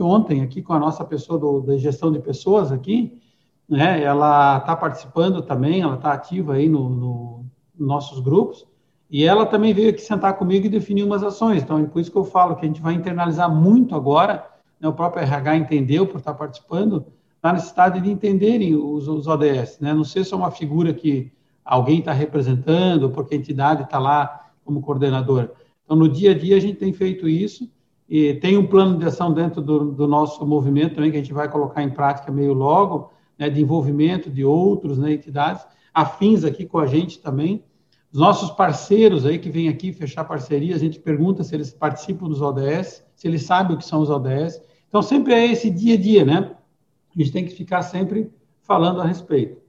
ontem 0.00 0.42
aqui 0.42 0.62
com 0.62 0.72
a 0.72 0.80
nossa 0.80 1.04
pessoa 1.04 1.38
do, 1.38 1.60
da 1.60 1.76
gestão 1.76 2.10
de 2.10 2.18
pessoas 2.18 2.72
aqui, 2.72 3.20
né? 3.68 4.02
Ela 4.02 4.58
está 4.58 4.76
participando 4.76 5.40
também, 5.42 5.80
ela 5.80 5.94
está 5.94 6.12
ativa 6.12 6.54
aí 6.54 6.68
no, 6.68 6.90
no, 6.90 7.46
nos 7.78 7.88
nossos 7.88 8.20
grupos, 8.20 8.66
e 9.14 9.22
ela 9.22 9.46
também 9.46 9.72
veio 9.72 9.90
aqui 9.90 10.00
sentar 10.00 10.36
comigo 10.36 10.66
e 10.66 10.68
definir 10.68 11.04
umas 11.04 11.22
ações. 11.22 11.62
Então, 11.62 11.78
é 11.78 11.84
por 11.84 12.00
isso 12.00 12.10
que 12.10 12.18
eu 12.18 12.24
falo 12.24 12.56
que 12.56 12.64
a 12.64 12.68
gente 12.68 12.82
vai 12.82 12.94
internalizar 12.94 13.48
muito 13.48 13.94
agora, 13.94 14.44
né? 14.80 14.88
o 14.88 14.92
próprio 14.92 15.22
RH 15.22 15.54
entendeu 15.56 16.04
por 16.04 16.18
estar 16.18 16.34
participando, 16.34 17.06
na 17.40 17.52
necessidade 17.52 18.00
de 18.00 18.10
entenderem 18.10 18.74
os, 18.74 19.06
os 19.06 19.28
ODS, 19.28 19.78
né? 19.78 19.94
Não 19.94 20.02
ser 20.02 20.24
só 20.24 20.36
uma 20.36 20.50
figura 20.50 20.92
que 20.92 21.30
alguém 21.64 22.00
está 22.00 22.12
representando, 22.12 23.08
porque 23.08 23.36
a 23.36 23.38
entidade 23.38 23.84
está 23.84 24.00
lá 24.00 24.48
como 24.64 24.82
coordenadora. 24.82 25.52
Então, 25.84 25.96
no 25.96 26.08
dia 26.08 26.32
a 26.32 26.34
dia, 26.36 26.56
a 26.56 26.60
gente 26.60 26.80
tem 26.80 26.92
feito 26.92 27.28
isso, 27.28 27.70
e 28.08 28.34
tem 28.34 28.58
um 28.58 28.66
plano 28.66 28.98
de 28.98 29.04
ação 29.04 29.32
dentro 29.32 29.62
do, 29.62 29.92
do 29.92 30.08
nosso 30.08 30.44
movimento 30.44 30.96
também, 30.96 31.12
que 31.12 31.18
a 31.18 31.20
gente 31.20 31.32
vai 31.32 31.48
colocar 31.48 31.84
em 31.84 31.90
prática 31.90 32.32
meio 32.32 32.52
logo, 32.52 33.12
né, 33.38 33.48
de 33.48 33.62
envolvimento 33.62 34.28
de 34.28 34.44
outros 34.44 34.98
né, 34.98 35.12
entidades 35.12 35.64
afins 35.94 36.42
aqui 36.42 36.66
com 36.66 36.78
a 36.78 36.86
gente 36.86 37.20
também. 37.20 37.62
Os 38.14 38.20
nossos 38.20 38.52
parceiros 38.52 39.26
aí 39.26 39.40
que 39.40 39.50
vêm 39.50 39.68
aqui 39.68 39.92
fechar 39.92 40.22
parceria, 40.22 40.76
a 40.76 40.78
gente 40.78 41.00
pergunta 41.00 41.42
se 41.42 41.52
eles 41.52 41.74
participam 41.74 42.28
dos 42.28 42.40
ODS, 42.40 43.04
se 43.16 43.26
eles 43.26 43.42
sabem 43.42 43.74
o 43.74 43.78
que 43.78 43.84
são 43.84 44.00
os 44.00 44.08
ODS. 44.08 44.62
Então, 44.88 45.02
sempre 45.02 45.34
é 45.34 45.44
esse 45.46 45.68
dia 45.68 45.94
a 45.94 45.98
dia, 45.98 46.24
né? 46.24 46.52
A 47.12 47.18
gente 47.18 47.32
tem 47.32 47.44
que 47.44 47.52
ficar 47.52 47.82
sempre 47.82 48.30
falando 48.62 49.00
a 49.00 49.04
respeito. 49.04 49.60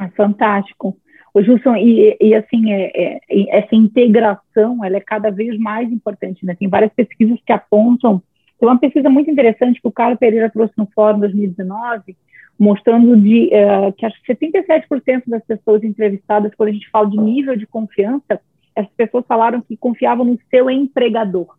É 0.00 0.08
fantástico. 0.08 0.98
O 1.32 1.40
Gilson, 1.40 1.76
e, 1.76 2.16
e 2.20 2.34
assim, 2.34 2.72
é, 2.72 3.20
é, 3.20 3.20
essa 3.56 3.76
integração, 3.76 4.84
ela 4.84 4.96
é 4.96 5.00
cada 5.00 5.30
vez 5.30 5.56
mais 5.56 5.88
importante, 5.92 6.44
né? 6.44 6.56
Tem 6.58 6.66
várias 6.66 6.92
pesquisas 6.92 7.38
que 7.46 7.52
apontam, 7.52 8.20
tem 8.58 8.68
uma 8.68 8.80
pesquisa 8.80 9.08
muito 9.08 9.30
interessante 9.30 9.80
que 9.80 9.86
o 9.86 9.92
Carlos 9.92 10.18
Pereira 10.18 10.50
trouxe 10.50 10.74
no 10.76 10.88
Fórum 10.92 11.20
2019, 11.20 12.16
mostrando 12.60 13.16
de, 13.16 13.46
uh, 13.46 13.90
que 13.94 14.04
acho 14.04 14.22
que 14.22 14.34
77% 14.34 15.22
das 15.26 15.42
pessoas 15.42 15.82
entrevistadas, 15.82 16.54
quando 16.54 16.68
a 16.68 16.72
gente 16.72 16.90
fala 16.90 17.08
de 17.08 17.16
nível 17.16 17.56
de 17.56 17.66
confiança, 17.66 18.38
essas 18.76 18.92
pessoas 18.92 19.24
falaram 19.26 19.62
que 19.62 19.78
confiavam 19.78 20.26
no 20.26 20.38
seu 20.50 20.68
empregador. 20.68 21.56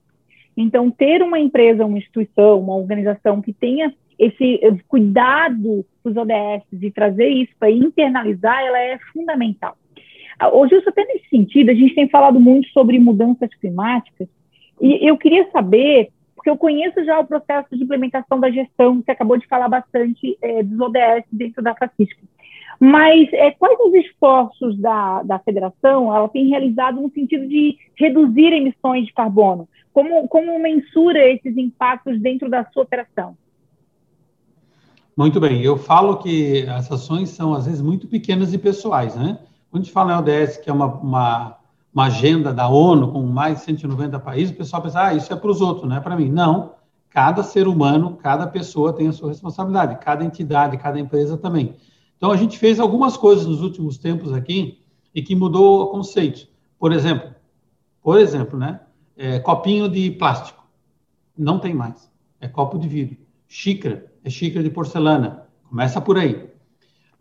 Então, 0.55 0.91
ter 0.91 1.23
uma 1.23 1.39
empresa, 1.39 1.87
uma 1.87 1.97
instituição, 1.97 2.59
uma 2.59 2.75
organização 2.75 3.41
que 3.41 3.51
tenha 3.51 3.91
esse 4.19 4.59
cuidado 4.87 5.83
com 6.03 6.09
os 6.11 6.15
ODS 6.15 6.67
e 6.79 6.91
trazer 6.91 7.29
isso 7.29 7.53
para 7.57 7.71
internalizar, 7.71 8.61
ela 8.61 8.79
é 8.79 8.99
fundamental. 9.11 9.75
Hoje, 10.53 10.75
ah, 10.75 10.83
até 10.85 11.03
nesse 11.05 11.27
sentido, 11.29 11.71
a 11.71 11.73
gente 11.73 11.95
tem 11.95 12.07
falado 12.09 12.39
muito 12.39 12.67
sobre 12.69 12.99
mudanças 12.99 13.49
climáticas, 13.55 14.27
e 14.79 15.07
eu 15.07 15.17
queria 15.17 15.49
saber 15.51 16.09
porque 16.41 16.49
eu 16.49 16.57
conheço 16.57 17.05
já 17.05 17.19
o 17.19 17.27
processo 17.27 17.77
de 17.77 17.83
implementação 17.83 18.39
da 18.39 18.49
gestão, 18.49 18.95
você 18.95 19.11
acabou 19.11 19.37
de 19.37 19.45
falar 19.45 19.69
bastante 19.69 20.35
é, 20.41 20.63
dos 20.63 20.79
ODS 20.79 21.23
dentro 21.31 21.61
da 21.61 21.75
FACISC. 21.75 22.17
Mas 22.79 23.31
é, 23.31 23.51
quais 23.51 23.77
os 23.79 23.93
esforços 23.93 24.75
da, 24.79 25.21
da 25.21 25.37
federação 25.37 26.13
ela 26.13 26.27
tem 26.27 26.47
realizado 26.47 26.99
no 26.99 27.11
sentido 27.11 27.47
de 27.47 27.77
reduzir 27.93 28.53
emissões 28.53 29.05
de 29.05 29.13
carbono? 29.13 29.69
Como, 29.93 30.27
como 30.27 30.57
mensura 30.57 31.31
esses 31.31 31.55
impactos 31.55 32.19
dentro 32.19 32.49
da 32.49 32.65
sua 32.71 32.81
operação? 32.81 33.37
Muito 35.15 35.39
bem, 35.39 35.61
eu 35.61 35.77
falo 35.77 36.17
que 36.17 36.65
as 36.67 36.91
ações 36.91 37.29
são 37.29 37.53
às 37.53 37.67
vezes 37.67 37.83
muito 37.83 38.07
pequenas 38.07 38.51
e 38.51 38.57
pessoais, 38.57 39.15
né? 39.15 39.37
Quando 39.69 39.83
a 39.83 39.85
gente 39.85 39.93
fala 39.93 40.13
em 40.13 40.17
ODS, 40.17 40.57
que 40.57 40.71
é 40.71 40.73
uma, 40.73 40.87
uma 40.87 41.57
uma 41.93 42.05
agenda 42.05 42.53
da 42.53 42.67
ONU 42.69 43.11
com 43.11 43.21
mais 43.23 43.59
de 43.59 43.65
190 43.65 44.19
países, 44.19 44.53
o 44.53 44.57
pessoal 44.57 44.81
pensa, 44.81 45.03
ah, 45.03 45.13
isso 45.13 45.31
é 45.31 45.35
para 45.35 45.51
os 45.51 45.59
outros, 45.59 45.87
não 45.87 45.95
é 45.95 45.99
para 45.99 46.15
mim. 46.15 46.29
Não, 46.29 46.75
cada 47.09 47.43
ser 47.43 47.67
humano, 47.67 48.15
cada 48.15 48.47
pessoa 48.47 48.93
tem 48.93 49.07
a 49.07 49.11
sua 49.11 49.29
responsabilidade, 49.29 49.99
cada 50.03 50.23
entidade, 50.23 50.77
cada 50.77 50.99
empresa 50.99 51.37
também. 51.37 51.75
Então, 52.15 52.31
a 52.31 52.37
gente 52.37 52.57
fez 52.57 52.79
algumas 52.79 53.17
coisas 53.17 53.45
nos 53.45 53.61
últimos 53.61 53.97
tempos 53.97 54.31
aqui 54.31 54.81
e 55.13 55.21
que 55.21 55.35
mudou 55.35 55.81
o 55.81 55.87
conceito. 55.87 56.47
Por 56.79 56.93
exemplo, 56.93 57.35
por 58.01 58.19
exemplo, 58.19 58.57
né, 58.57 58.79
é, 59.17 59.39
copinho 59.39 59.89
de 59.89 60.11
plástico, 60.11 60.65
não 61.37 61.59
tem 61.59 61.73
mais, 61.73 62.09
é 62.39 62.47
copo 62.47 62.79
de 62.79 62.87
vidro. 62.87 63.17
Xícara, 63.47 64.11
é 64.23 64.29
xícara 64.29 64.63
de 64.63 64.69
porcelana, 64.69 65.47
começa 65.69 65.99
por 65.99 66.17
aí. 66.17 66.50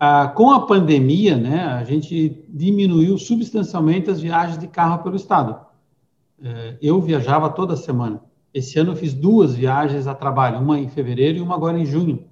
Ah, 0.03 0.29
com 0.29 0.51
a 0.51 0.67
pandemia, 0.67 1.37
né, 1.37 1.63
a 1.63 1.85
gente 1.85 2.43
diminuiu 2.49 3.19
substancialmente 3.19 4.09
as 4.09 4.19
viagens 4.19 4.57
de 4.57 4.67
carro 4.67 5.03
pelo 5.03 5.15
estado. 5.15 5.61
É, 6.43 6.79
eu 6.81 6.99
viajava 7.03 7.51
toda 7.51 7.77
semana. 7.77 8.23
Esse 8.55 8.79
ano 8.79 8.93
eu 8.93 8.97
fiz 8.97 9.13
duas 9.13 9.55
viagens 9.55 10.07
a 10.07 10.15
trabalho, 10.15 10.59
uma 10.59 10.81
em 10.81 10.89
fevereiro 10.89 11.37
e 11.37 11.43
uma 11.43 11.55
agora 11.55 11.79
em 11.79 11.85
junho. 11.85 12.25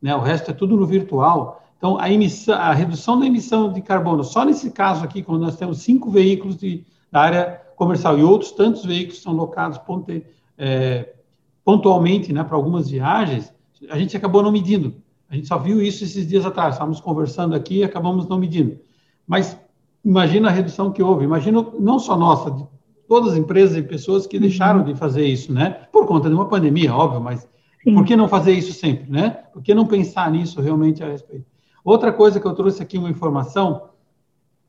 Né, 0.00 0.16
o 0.16 0.20
resto 0.20 0.50
é 0.50 0.54
tudo 0.54 0.78
no 0.78 0.86
virtual. 0.86 1.62
Então, 1.76 1.98
a, 1.98 2.10
emissão, 2.10 2.54
a 2.54 2.72
redução 2.72 3.20
da 3.20 3.26
emissão 3.26 3.70
de 3.70 3.82
carbono, 3.82 4.24
só 4.24 4.42
nesse 4.42 4.70
caso 4.70 5.04
aqui, 5.04 5.22
quando 5.22 5.42
nós 5.42 5.56
temos 5.56 5.82
cinco 5.82 6.10
veículos 6.10 6.56
de, 6.56 6.86
da 7.12 7.20
área 7.20 7.60
comercial 7.76 8.18
e 8.18 8.22
outros 8.22 8.52
tantos 8.52 8.82
veículos 8.82 9.20
são 9.20 9.34
locados 9.34 9.76
ponte, 9.76 10.24
é, 10.56 11.16
pontualmente 11.62 12.32
né, 12.32 12.42
para 12.42 12.56
algumas 12.56 12.88
viagens, 12.88 13.52
a 13.90 13.98
gente 13.98 14.16
acabou 14.16 14.42
não 14.42 14.50
medindo. 14.50 14.94
A 15.30 15.36
gente 15.36 15.46
só 15.46 15.56
viu 15.56 15.80
isso 15.80 16.02
esses 16.02 16.26
dias 16.26 16.44
atrás, 16.44 16.74
estávamos 16.74 17.00
conversando 17.00 17.54
aqui 17.54 17.78
e 17.78 17.84
acabamos 17.84 18.28
não 18.28 18.36
medindo. 18.36 18.78
Mas 19.26 19.56
imagina 20.04 20.48
a 20.48 20.50
redução 20.50 20.90
que 20.90 21.02
houve, 21.02 21.24
imagina 21.24 21.64
não 21.78 22.00
só 22.00 22.16
nossa, 22.16 22.50
de 22.50 22.66
todas 23.08 23.32
as 23.32 23.38
empresas 23.38 23.76
e 23.76 23.82
pessoas 23.82 24.26
que 24.26 24.40
deixaram 24.40 24.80
uhum. 24.80 24.86
de 24.86 24.94
fazer 24.94 25.24
isso, 25.24 25.52
né? 25.52 25.86
Por 25.92 26.06
conta 26.06 26.28
de 26.28 26.34
uma 26.34 26.48
pandemia, 26.48 26.92
óbvio, 26.92 27.20
mas 27.20 27.48
Sim. 27.84 27.94
por 27.94 28.04
que 28.04 28.16
não 28.16 28.28
fazer 28.28 28.52
isso 28.52 28.72
sempre, 28.72 29.10
né? 29.10 29.30
Por 29.52 29.62
que 29.62 29.72
não 29.72 29.86
pensar 29.86 30.30
nisso 30.32 30.60
realmente 30.60 31.02
a 31.02 31.06
respeito? 31.06 31.46
Outra 31.84 32.12
coisa 32.12 32.40
que 32.40 32.46
eu 32.46 32.54
trouxe 32.54 32.82
aqui 32.82 32.98
uma 32.98 33.08
informação, 33.08 33.88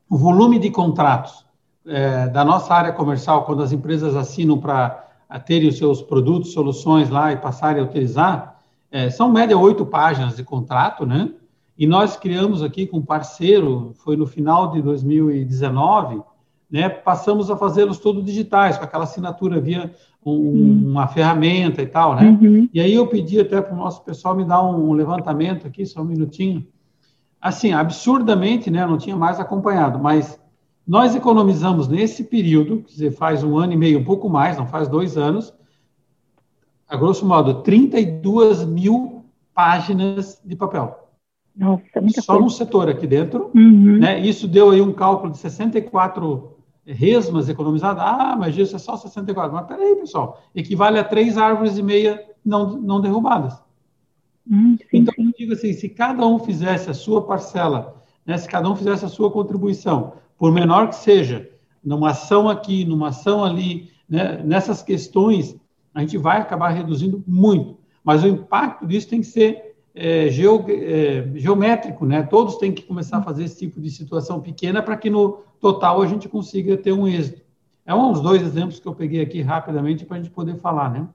o 0.08 0.16
volume 0.16 0.58
de 0.58 0.70
contratos 0.70 1.44
é, 1.86 2.28
da 2.28 2.44
nossa 2.44 2.72
área 2.72 2.92
comercial, 2.92 3.44
quando 3.44 3.62
as 3.62 3.72
empresas 3.72 4.14
assinam 4.14 4.58
para 4.58 5.08
terem 5.44 5.68
os 5.68 5.78
seus 5.78 6.00
produtos, 6.02 6.52
soluções 6.52 7.10
lá 7.10 7.32
e 7.32 7.36
passarem 7.36 7.82
a 7.82 7.84
utilizar, 7.84 8.51
é, 8.92 9.08
são 9.08 9.32
média 9.32 9.56
oito 9.56 9.86
páginas 9.86 10.36
de 10.36 10.44
contrato, 10.44 11.06
né? 11.06 11.30
E 11.78 11.86
nós 11.86 12.14
criamos 12.14 12.62
aqui 12.62 12.86
com 12.86 12.98
um 12.98 13.04
parceiro, 13.04 13.92
foi 13.94 14.16
no 14.16 14.26
final 14.26 14.70
de 14.70 14.82
2019, 14.82 16.20
né? 16.70 16.90
Passamos 16.90 17.50
a 17.50 17.56
fazê-los 17.56 17.98
todos 17.98 18.22
digitais, 18.22 18.76
com 18.76 18.84
aquela 18.84 19.04
assinatura 19.04 19.58
via 19.58 19.90
um, 20.24 20.30
uhum. 20.30 20.90
uma 20.90 21.08
ferramenta 21.08 21.80
e 21.80 21.86
tal, 21.86 22.14
né? 22.14 22.38
Uhum. 22.40 22.68
E 22.72 22.80
aí 22.80 22.92
eu 22.92 23.06
pedi 23.06 23.40
até 23.40 23.62
para 23.62 23.74
o 23.74 23.78
nosso 23.78 24.04
pessoal 24.04 24.36
me 24.36 24.44
dar 24.44 24.62
um 24.62 24.92
levantamento 24.92 25.66
aqui, 25.66 25.86
só 25.86 26.02
um 26.02 26.04
minutinho. 26.04 26.66
Assim, 27.40 27.72
absurdamente, 27.72 28.70
né? 28.70 28.86
Não 28.86 28.98
tinha 28.98 29.16
mais 29.16 29.40
acompanhado, 29.40 29.98
mas 29.98 30.38
nós 30.86 31.14
economizamos 31.14 31.88
nesse 31.88 32.24
período, 32.24 32.82
quer 32.82 32.92
dizer, 32.92 33.10
faz 33.12 33.42
um 33.42 33.56
ano 33.56 33.72
e 33.72 33.76
meio, 33.76 34.00
um 34.00 34.04
pouco 34.04 34.28
mais, 34.28 34.58
não 34.58 34.66
faz 34.66 34.86
dois 34.86 35.16
anos, 35.16 35.52
a 36.92 36.96
grosso 36.98 37.24
modo, 37.24 37.62
32 37.62 38.66
mil 38.66 39.24
páginas 39.54 40.38
de 40.44 40.54
papel. 40.54 41.08
Nossa, 41.56 41.82
muita 42.02 42.20
Só 42.20 42.34
coisa. 42.34 42.44
no 42.44 42.50
setor 42.50 42.88
aqui 42.90 43.06
dentro. 43.06 43.50
Uhum. 43.54 43.98
Né? 43.98 44.20
Isso 44.20 44.46
deu 44.46 44.70
aí 44.70 44.82
um 44.82 44.92
cálculo 44.92 45.32
de 45.32 45.38
64 45.38 46.54
resmas 46.84 47.48
economizadas. 47.48 48.02
Ah, 48.06 48.36
mas 48.38 48.58
isso 48.58 48.76
é 48.76 48.78
só 48.78 48.94
64. 48.94 49.54
Mas 49.54 49.66
peraí, 49.66 49.96
pessoal, 49.96 50.42
equivale 50.54 50.98
a 50.98 51.04
três 51.04 51.38
árvores 51.38 51.78
e 51.78 51.82
meia 51.82 52.22
não, 52.44 52.76
não 52.76 53.00
derrubadas. 53.00 53.54
Hum, 54.46 54.76
sim, 54.78 54.98
então, 54.98 55.14
sim. 55.14 55.28
eu 55.28 55.32
digo 55.38 55.54
assim, 55.54 55.72
se 55.72 55.88
cada 55.88 56.26
um 56.26 56.38
fizesse 56.40 56.90
a 56.90 56.94
sua 56.94 57.22
parcela, 57.22 58.02
né, 58.26 58.36
se 58.36 58.46
cada 58.46 58.68
um 58.68 58.76
fizesse 58.76 59.02
a 59.02 59.08
sua 59.08 59.30
contribuição, 59.30 60.12
por 60.36 60.52
menor 60.52 60.90
que 60.90 60.96
seja, 60.96 61.48
numa 61.82 62.10
ação 62.10 62.50
aqui, 62.50 62.84
numa 62.84 63.08
ação 63.08 63.42
ali, 63.42 63.90
né, 64.06 64.42
nessas 64.44 64.82
questões 64.82 65.56
a 65.94 66.00
gente 66.00 66.16
vai 66.18 66.38
acabar 66.40 66.68
reduzindo 66.68 67.22
muito. 67.26 67.78
Mas 68.02 68.24
o 68.24 68.28
impacto 68.28 68.86
disso 68.86 69.08
tem 69.08 69.20
que 69.20 69.26
ser 69.26 69.74
é, 69.94 70.28
geo, 70.28 70.64
é, 70.68 71.26
geométrico, 71.34 72.06
né? 72.06 72.22
Todos 72.22 72.56
têm 72.56 72.72
que 72.72 72.82
começar 72.82 73.18
a 73.18 73.22
fazer 73.22 73.44
esse 73.44 73.58
tipo 73.58 73.80
de 73.80 73.90
situação 73.90 74.40
pequena 74.40 74.82
para 74.82 74.96
que 74.96 75.10
no 75.10 75.42
total 75.60 76.02
a 76.02 76.06
gente 76.06 76.28
consiga 76.28 76.76
ter 76.76 76.92
um 76.92 77.06
êxito. 77.06 77.42
É 77.86 77.94
um 77.94 78.12
dos 78.12 78.20
dois 78.20 78.42
exemplos 78.42 78.80
que 78.80 78.86
eu 78.86 78.94
peguei 78.94 79.20
aqui 79.20 79.42
rapidamente 79.42 80.04
para 80.04 80.16
a 80.16 80.20
gente 80.20 80.32
poder 80.32 80.56
falar, 80.56 80.90
né? 80.90 81.06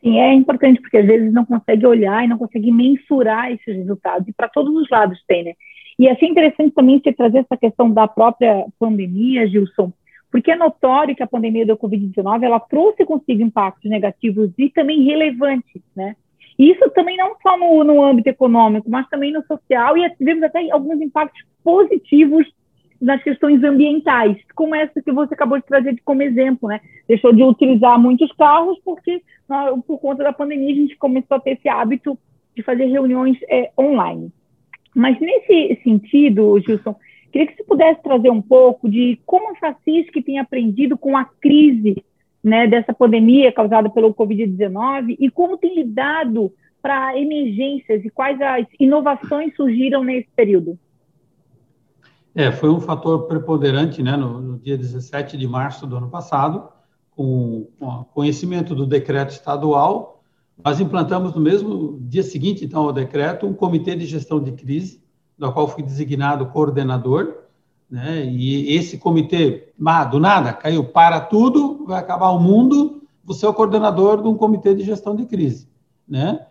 Sim, 0.00 0.18
é 0.18 0.32
importante, 0.32 0.80
porque 0.80 0.96
às 0.96 1.06
vezes 1.06 1.32
não 1.32 1.44
consegue 1.44 1.84
olhar 1.84 2.24
e 2.24 2.28
não 2.28 2.38
consegue 2.38 2.70
mensurar 2.70 3.50
esses 3.50 3.76
resultados. 3.76 4.28
E 4.28 4.32
para 4.32 4.48
todos 4.48 4.74
os 4.74 4.88
lados 4.88 5.18
tem, 5.26 5.44
né? 5.44 5.54
E 5.98 6.08
achei 6.08 6.28
interessante 6.28 6.72
também 6.72 7.00
você 7.00 7.12
trazer 7.12 7.38
essa 7.38 7.56
questão 7.56 7.90
da 7.90 8.06
própria 8.06 8.64
pandemia, 8.78 9.48
Gilson, 9.48 9.92
porque 10.30 10.50
é 10.50 10.56
notório 10.56 11.16
que 11.16 11.22
a 11.22 11.26
pandemia 11.26 11.66
da 11.66 11.76
Covid-19 11.76 12.42
ela 12.42 12.60
trouxe 12.60 13.04
consigo 13.04 13.42
impactos 13.42 13.90
negativos 13.90 14.50
e 14.58 14.68
também 14.70 15.02
relevantes, 15.04 15.82
né? 15.96 16.16
E 16.58 16.72
isso 16.72 16.90
também 16.90 17.16
não 17.16 17.36
só 17.40 17.56
no, 17.56 17.84
no 17.84 18.04
âmbito 18.04 18.28
econômico, 18.28 18.90
mas 18.90 19.08
também 19.08 19.32
no 19.32 19.44
social, 19.46 19.96
e 19.96 20.10
tivemos 20.16 20.42
até 20.42 20.68
alguns 20.70 21.00
impactos 21.00 21.40
positivos 21.62 22.46
nas 23.00 23.22
questões 23.22 23.62
ambientais, 23.62 24.36
como 24.56 24.74
essa 24.74 25.00
que 25.00 25.12
você 25.12 25.32
acabou 25.34 25.58
de 25.58 25.64
trazer 25.64 25.96
como 26.04 26.22
exemplo, 26.22 26.68
né? 26.68 26.80
Deixou 27.06 27.32
de 27.32 27.42
utilizar 27.42 27.98
muitos 27.98 28.30
carros 28.32 28.78
porque 28.84 29.22
por 29.86 29.98
conta 29.98 30.24
da 30.24 30.32
pandemia 30.32 30.72
a 30.72 30.76
gente 30.76 30.96
começou 30.96 31.36
a 31.36 31.40
ter 31.40 31.52
esse 31.52 31.68
hábito 31.68 32.18
de 32.56 32.62
fazer 32.62 32.86
reuniões 32.86 33.38
é, 33.48 33.70
online. 33.78 34.32
Mas 34.94 35.18
nesse 35.20 35.80
sentido, 35.84 36.58
Gilson, 36.58 36.96
queria 37.30 37.46
que 37.46 37.56
você 37.56 37.64
pudesse 37.64 38.02
trazer 38.02 38.30
um 38.30 38.42
pouco 38.42 38.88
de 38.88 39.18
como 39.24 39.52
a 39.52 39.56
Facisc 39.56 40.12
tem 40.22 40.38
aprendido 40.38 40.96
com 40.96 41.16
a 41.16 41.24
crise 41.24 42.04
né, 42.42 42.66
dessa 42.66 42.92
pandemia 42.92 43.52
causada 43.52 43.90
pelo 43.90 44.14
Covid-19 44.14 45.16
e 45.18 45.30
como 45.30 45.58
tem 45.58 45.74
lidado 45.74 46.52
para 46.80 47.18
emergências 47.18 48.04
e 48.04 48.10
quais 48.10 48.40
as 48.40 48.66
inovações 48.78 49.54
surgiram 49.56 50.04
nesse 50.04 50.28
período. 50.34 50.78
É, 52.34 52.52
foi 52.52 52.70
um 52.70 52.80
fator 52.80 53.26
preponderante, 53.26 54.02
né, 54.02 54.16
no, 54.16 54.40
no 54.40 54.58
dia 54.58 54.76
17 54.76 55.36
de 55.36 55.46
março 55.48 55.86
do 55.86 55.96
ano 55.96 56.08
passado, 56.08 56.68
com, 57.10 57.66
com 57.78 58.04
conhecimento 58.14 58.74
do 58.74 58.86
decreto 58.86 59.30
estadual, 59.30 60.18
nós 60.64 60.80
implantamos 60.80 61.34
no 61.34 61.40
mesmo 61.40 61.98
dia 62.00 62.22
seguinte, 62.22 62.64
então, 62.64 62.82
ao 62.82 62.92
decreto, 62.92 63.46
um 63.46 63.54
comitê 63.54 63.94
de 63.94 64.06
gestão 64.06 64.42
de 64.42 64.52
crise, 64.52 65.00
do 65.38 65.52
qual 65.52 65.68
fui 65.68 65.82
designado 65.82 66.46
coordenador, 66.46 67.34
né, 67.90 68.24
e 68.24 68.74
esse 68.74 68.98
comitê, 68.98 69.72
ah, 69.86 70.04
do 70.04 70.20
nada, 70.20 70.52
caiu, 70.52 70.84
para 70.84 71.20
tudo, 71.20 71.84
vai 71.86 71.98
acabar 71.98 72.30
o 72.30 72.38
mundo, 72.38 73.02
você 73.24 73.46
é 73.46 73.48
o 73.48 73.54
coordenador 73.54 74.20
de 74.20 74.28
um 74.28 74.36
comitê 74.36 74.74
de 74.74 74.84
gestão 74.84 75.16
de 75.16 75.24
crise, 75.24 75.68
né, 76.06 76.46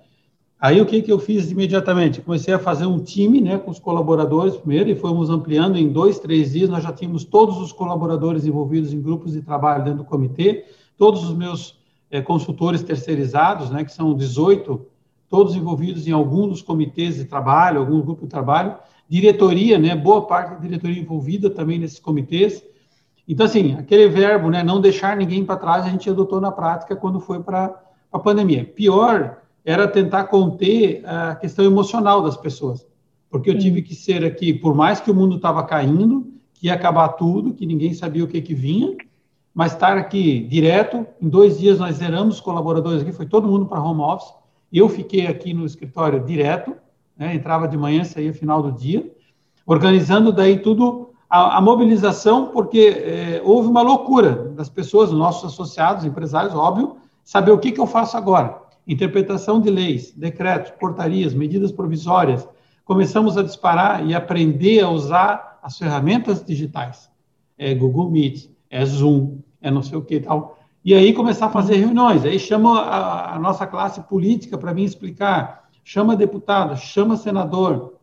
Aí 0.59 0.81
o 0.81 0.87
que, 0.87 1.03
que 1.03 1.11
eu 1.11 1.19
fiz 1.19 1.51
imediatamente? 1.51 2.19
Comecei 2.19 2.51
a 2.51 2.57
fazer 2.57 2.87
um 2.87 2.97
time 2.97 3.39
né, 3.39 3.59
com 3.59 3.69
os 3.69 3.77
colaboradores 3.77 4.57
primeiro 4.57 4.89
e 4.89 4.95
fomos 4.95 5.29
ampliando 5.29 5.77
em 5.77 5.87
dois, 5.87 6.17
três 6.17 6.53
dias. 6.53 6.67
Nós 6.67 6.83
já 6.83 6.91
tínhamos 6.91 7.23
todos 7.23 7.57
os 7.59 7.71
colaboradores 7.71 8.43
envolvidos 8.43 8.91
em 8.91 8.99
grupos 8.99 9.33
de 9.33 9.41
trabalho 9.43 9.83
dentro 9.83 9.99
do 9.99 10.05
comitê, 10.05 10.65
todos 10.97 11.23
os 11.23 11.35
meus 11.35 11.77
é, 12.09 12.21
consultores 12.21 12.81
terceirizados, 12.81 13.69
né, 13.69 13.83
que 13.83 13.93
são 13.93 14.15
18, 14.15 14.83
todos 15.29 15.55
envolvidos 15.55 16.07
em 16.07 16.11
algum 16.11 16.47
dos 16.47 16.61
comitês 16.61 17.15
de 17.15 17.25
trabalho, 17.25 17.79
algum 17.79 18.01
grupo 18.01 18.23
de 18.23 18.29
trabalho, 18.29 18.75
diretoria, 19.09 19.77
né, 19.77 19.95
boa 19.95 20.25
parte 20.25 20.51
da 20.51 20.59
diretoria 20.59 21.01
envolvida 21.01 21.49
também 21.49 21.79
nesses 21.79 21.99
comitês. 21.99 22.63
Então, 23.27 23.45
assim, 23.45 23.73
aquele 23.73 24.07
verbo, 24.07 24.49
né, 24.49 24.63
não 24.63 24.79
deixar 24.79 25.17
ninguém 25.17 25.43
para 25.43 25.57
trás, 25.57 25.85
a 25.85 25.89
gente 25.89 26.09
adotou 26.09 26.39
na 26.39 26.51
prática 26.51 26.95
quando 26.95 27.19
foi 27.19 27.41
para 27.41 27.75
a 28.11 28.19
pandemia. 28.19 28.63
Pior 28.63 29.37
era 29.65 29.87
tentar 29.87 30.25
conter 30.25 31.03
a 31.05 31.35
questão 31.35 31.65
emocional 31.65 32.21
das 32.21 32.37
pessoas. 32.37 32.87
Porque 33.29 33.49
eu 33.49 33.57
tive 33.57 33.81
que 33.81 33.93
ser 33.93 34.23
aqui, 34.23 34.53
por 34.53 34.73
mais 34.73 35.01
que 35.01 35.11
o 35.11 35.13
mundo 35.13 35.35
estava 35.35 35.61
caindo, 35.63 36.31
que 36.53 36.67
ia 36.67 36.73
acabar 36.73 37.09
tudo, 37.09 37.53
que 37.53 37.65
ninguém 37.65 37.93
sabia 37.93 38.23
o 38.23 38.27
que, 38.27 38.41
que 38.41 38.53
vinha, 38.53 38.95
mas 39.53 39.73
estar 39.73 39.97
aqui 39.97 40.39
direto, 40.47 41.05
em 41.21 41.27
dois 41.27 41.59
dias 41.59 41.79
nós 41.79 41.97
zeramos 41.97 42.35
os 42.35 42.41
colaboradores 42.41 43.01
aqui, 43.01 43.11
foi 43.11 43.25
todo 43.25 43.47
mundo 43.47 43.65
para 43.65 43.81
home 43.81 44.01
office, 44.01 44.33
eu 44.71 44.89
fiquei 44.89 45.27
aqui 45.27 45.53
no 45.53 45.65
escritório 45.65 46.23
direto, 46.23 46.75
né, 47.17 47.33
entrava 47.33 47.67
de 47.67 47.77
manhã, 47.77 48.03
saía 48.03 48.33
final 48.33 48.61
do 48.61 48.71
dia, 48.71 49.09
organizando 49.65 50.31
daí 50.31 50.59
tudo, 50.59 51.11
a, 51.29 51.57
a 51.57 51.61
mobilização, 51.61 52.47
porque 52.47 52.79
é, 52.79 53.41
houve 53.43 53.67
uma 53.67 53.81
loucura 53.81 54.49
das 54.55 54.69
pessoas, 54.69 55.11
nossos 55.11 55.53
associados, 55.53 56.05
empresários, 56.05 56.53
óbvio, 56.53 56.97
saber 57.23 57.51
o 57.51 57.57
que, 57.57 57.71
que 57.71 57.79
eu 57.79 57.87
faço 57.87 58.15
agora 58.17 58.67
interpretação 58.87 59.59
de 59.59 59.69
leis, 59.69 60.13
decretos, 60.13 60.71
portarias, 60.71 61.33
medidas 61.33 61.73
provisórias, 61.73 62.47
começamos 62.85 63.37
a 63.37 63.43
disparar 63.43 64.07
e 64.07 64.15
aprender 64.15 64.79
a 64.79 64.89
usar 64.89 65.59
as 65.61 65.77
ferramentas 65.77 66.43
digitais. 66.43 67.11
É 67.57 67.75
Google 67.75 68.09
Meet, 68.09 68.49
é 68.69 68.85
Zoom, 68.85 69.39
é 69.61 69.69
não 69.69 69.83
sei 69.83 69.97
o 69.97 70.01
que 70.01 70.21
tal. 70.21 70.56
E 70.87 70.93
aí 70.93 71.11
começar 71.11 71.47
a 71.47 71.49
fazer 71.49 71.75
reuniões. 71.75 72.23
Aí 72.23 72.39
chama 72.39 72.79
a, 72.79 73.35
a 73.35 73.39
nossa 73.39 73.67
classe 73.67 73.99
política 74.03 74.57
para 74.57 74.71
vir 74.71 74.85
explicar, 74.85 75.67
chama 75.83 76.15
deputado, 76.15 76.77
chama 76.77 77.17
senador, 77.17 77.95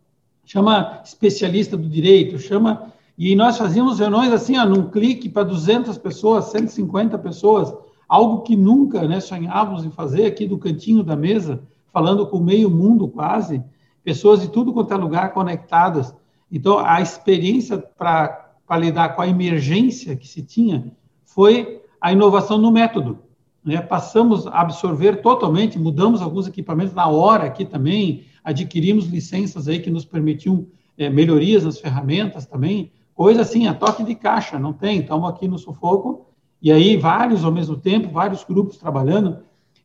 chama 0.44 1.00
especialista 1.02 1.78
do 1.78 1.88
direito, 1.88 2.38
chama. 2.38 2.92
E 3.16 3.34
nós 3.34 3.56
fazíamos 3.56 4.00
reuniões 4.00 4.30
assim, 4.34 4.58
ó, 4.58 4.66
num 4.66 4.90
clique 4.90 5.30
para 5.30 5.44
200 5.44 5.96
pessoas, 5.96 6.50
150 6.50 7.16
pessoas 7.20 7.74
algo 8.06 8.42
que 8.42 8.54
nunca 8.54 9.08
né, 9.08 9.18
sonhávamos 9.18 9.86
em 9.86 9.90
fazer 9.90 10.26
aqui 10.26 10.46
do 10.46 10.58
cantinho 10.58 11.02
da 11.02 11.16
mesa, 11.16 11.62
falando 11.90 12.26
com 12.26 12.38
meio 12.38 12.68
mundo 12.68 13.08
quase, 13.08 13.64
pessoas 14.04 14.42
de 14.42 14.48
tudo 14.48 14.74
quanto 14.74 14.92
é 14.92 14.96
lugar 14.98 15.32
conectadas. 15.32 16.14
Então, 16.52 16.78
a 16.80 17.00
experiência 17.00 17.78
para 17.78 18.52
lidar 18.72 19.16
com 19.16 19.22
a 19.22 19.26
emergência 19.26 20.14
que 20.14 20.28
se 20.28 20.42
tinha 20.42 20.92
foi 21.24 21.82
a 22.04 22.12
inovação 22.12 22.58
no 22.58 22.70
método. 22.70 23.20
Né? 23.64 23.80
Passamos 23.80 24.46
a 24.46 24.60
absorver 24.60 25.22
totalmente, 25.22 25.78
mudamos 25.78 26.20
alguns 26.20 26.46
equipamentos 26.46 26.92
na 26.92 27.08
hora 27.08 27.44
aqui 27.44 27.64
também, 27.64 28.24
adquirimos 28.44 29.06
licenças 29.06 29.68
aí 29.68 29.78
que 29.78 29.88
nos 29.88 30.04
permitiam 30.04 30.66
é, 30.98 31.08
melhorias 31.08 31.64
nas 31.64 31.80
ferramentas 31.80 32.44
também, 32.44 32.92
coisa 33.14 33.40
assim, 33.40 33.66
a 33.66 33.72
toque 33.72 34.04
de 34.04 34.14
caixa, 34.14 34.58
não 34.58 34.70
tem, 34.70 35.00
estamos 35.00 35.26
aqui 35.30 35.48
no 35.48 35.58
sufoco, 35.58 36.26
e 36.60 36.70
aí 36.70 36.98
vários 36.98 37.42
ao 37.42 37.50
mesmo 37.50 37.78
tempo, 37.78 38.12
vários 38.12 38.44
grupos 38.44 38.76
trabalhando, 38.76 39.38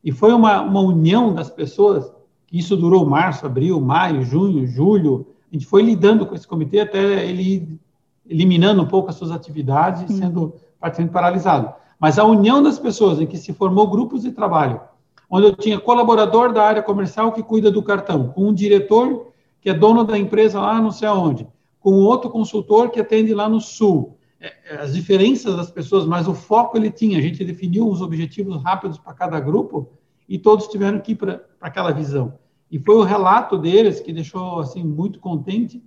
e 0.04 0.12
foi 0.12 0.34
uma, 0.34 0.60
uma 0.60 0.80
união 0.80 1.32
das 1.32 1.48
pessoas, 1.48 2.12
que 2.46 2.58
isso 2.58 2.76
durou 2.76 3.06
março, 3.06 3.46
abril, 3.46 3.80
maio, 3.80 4.22
junho, 4.24 4.66
julho, 4.66 5.26
a 5.50 5.54
gente 5.54 5.64
foi 5.64 5.82
lidando 5.82 6.26
com 6.26 6.34
esse 6.34 6.46
comitê 6.46 6.80
até 6.80 7.26
ele 7.26 7.80
eliminando 8.28 8.82
um 8.82 8.86
pouco 8.86 9.08
as 9.08 9.14
suas 9.14 9.30
atividades 9.30 10.02
e 10.10 10.18
sendo 10.18 10.54
praticamente 10.78 11.12
paralisado. 11.14 11.80
Mas 12.00 12.18
a 12.18 12.24
união 12.24 12.62
das 12.62 12.78
pessoas 12.78 13.20
em 13.20 13.26
que 13.26 13.36
se 13.36 13.52
formou 13.52 13.86
grupos 13.86 14.22
de 14.22 14.32
trabalho, 14.32 14.80
onde 15.28 15.46
eu 15.46 15.54
tinha 15.54 15.78
colaborador 15.78 16.52
da 16.52 16.64
área 16.64 16.82
comercial 16.82 17.30
que 17.30 17.42
cuida 17.42 17.70
do 17.70 17.82
cartão, 17.82 18.28
com 18.28 18.48
um 18.48 18.54
diretor 18.54 19.28
que 19.60 19.68
é 19.68 19.74
dono 19.74 20.02
da 20.02 20.18
empresa 20.18 20.58
lá 20.58 20.80
não 20.80 20.90
sei 20.90 21.06
aonde, 21.06 21.46
com 21.78 21.92
outro 21.92 22.30
consultor 22.30 22.88
que 22.88 22.98
atende 22.98 23.34
lá 23.34 23.48
no 23.48 23.60
sul, 23.60 24.16
é, 24.40 24.54
é, 24.64 24.76
as 24.78 24.94
diferenças 24.94 25.54
das 25.54 25.70
pessoas, 25.70 26.06
mas 26.06 26.26
o 26.26 26.32
foco 26.34 26.78
ele 26.78 26.90
tinha. 26.90 27.18
A 27.18 27.22
gente 27.22 27.44
definiu 27.44 27.86
os 27.86 28.00
objetivos 28.00 28.62
rápidos 28.62 28.98
para 28.98 29.12
cada 29.12 29.38
grupo 29.38 29.90
e 30.26 30.38
todos 30.38 30.68
tiveram 30.68 30.98
que 31.00 31.12
ir 31.12 31.16
para 31.16 31.44
aquela 31.60 31.92
visão. 31.92 32.38
E 32.70 32.78
foi 32.78 32.94
o 32.96 33.02
relato 33.02 33.58
deles 33.58 34.00
que 34.00 34.12
deixou 34.12 34.60
assim 34.60 34.82
muito 34.82 35.20
contente 35.20 35.82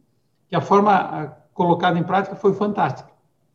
que 0.47 0.55
a 0.55 0.61
forma 0.61 1.35
colocada 1.53 1.97
em 1.97 2.03
prática 2.03 2.35
foi 2.35 2.53
fantástica. 2.53 3.12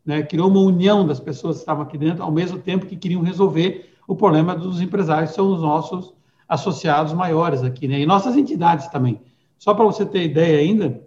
Né? 0.09 0.23
Criou 0.23 0.49
uma 0.49 0.61
união 0.61 1.05
das 1.05 1.19
pessoas 1.19 1.57
que 1.57 1.61
estavam 1.61 1.83
aqui 1.83 1.95
dentro, 1.95 2.23
ao 2.23 2.31
mesmo 2.31 2.57
tempo 2.57 2.87
que 2.87 2.95
queriam 2.95 3.21
resolver 3.21 3.93
o 4.07 4.15
problema 4.15 4.55
dos 4.55 4.81
empresários, 4.81 5.29
que 5.29 5.35
são 5.35 5.53
os 5.53 5.61
nossos 5.61 6.15
associados 6.47 7.13
maiores 7.13 7.61
aqui, 7.61 7.87
né? 7.87 7.99
E 7.99 8.07
nossas 8.07 8.35
entidades 8.35 8.87
também. 8.87 9.21
Só 9.59 9.71
para 9.71 9.85
você 9.85 10.03
ter 10.03 10.23
ideia 10.23 10.57
ainda, 10.57 10.99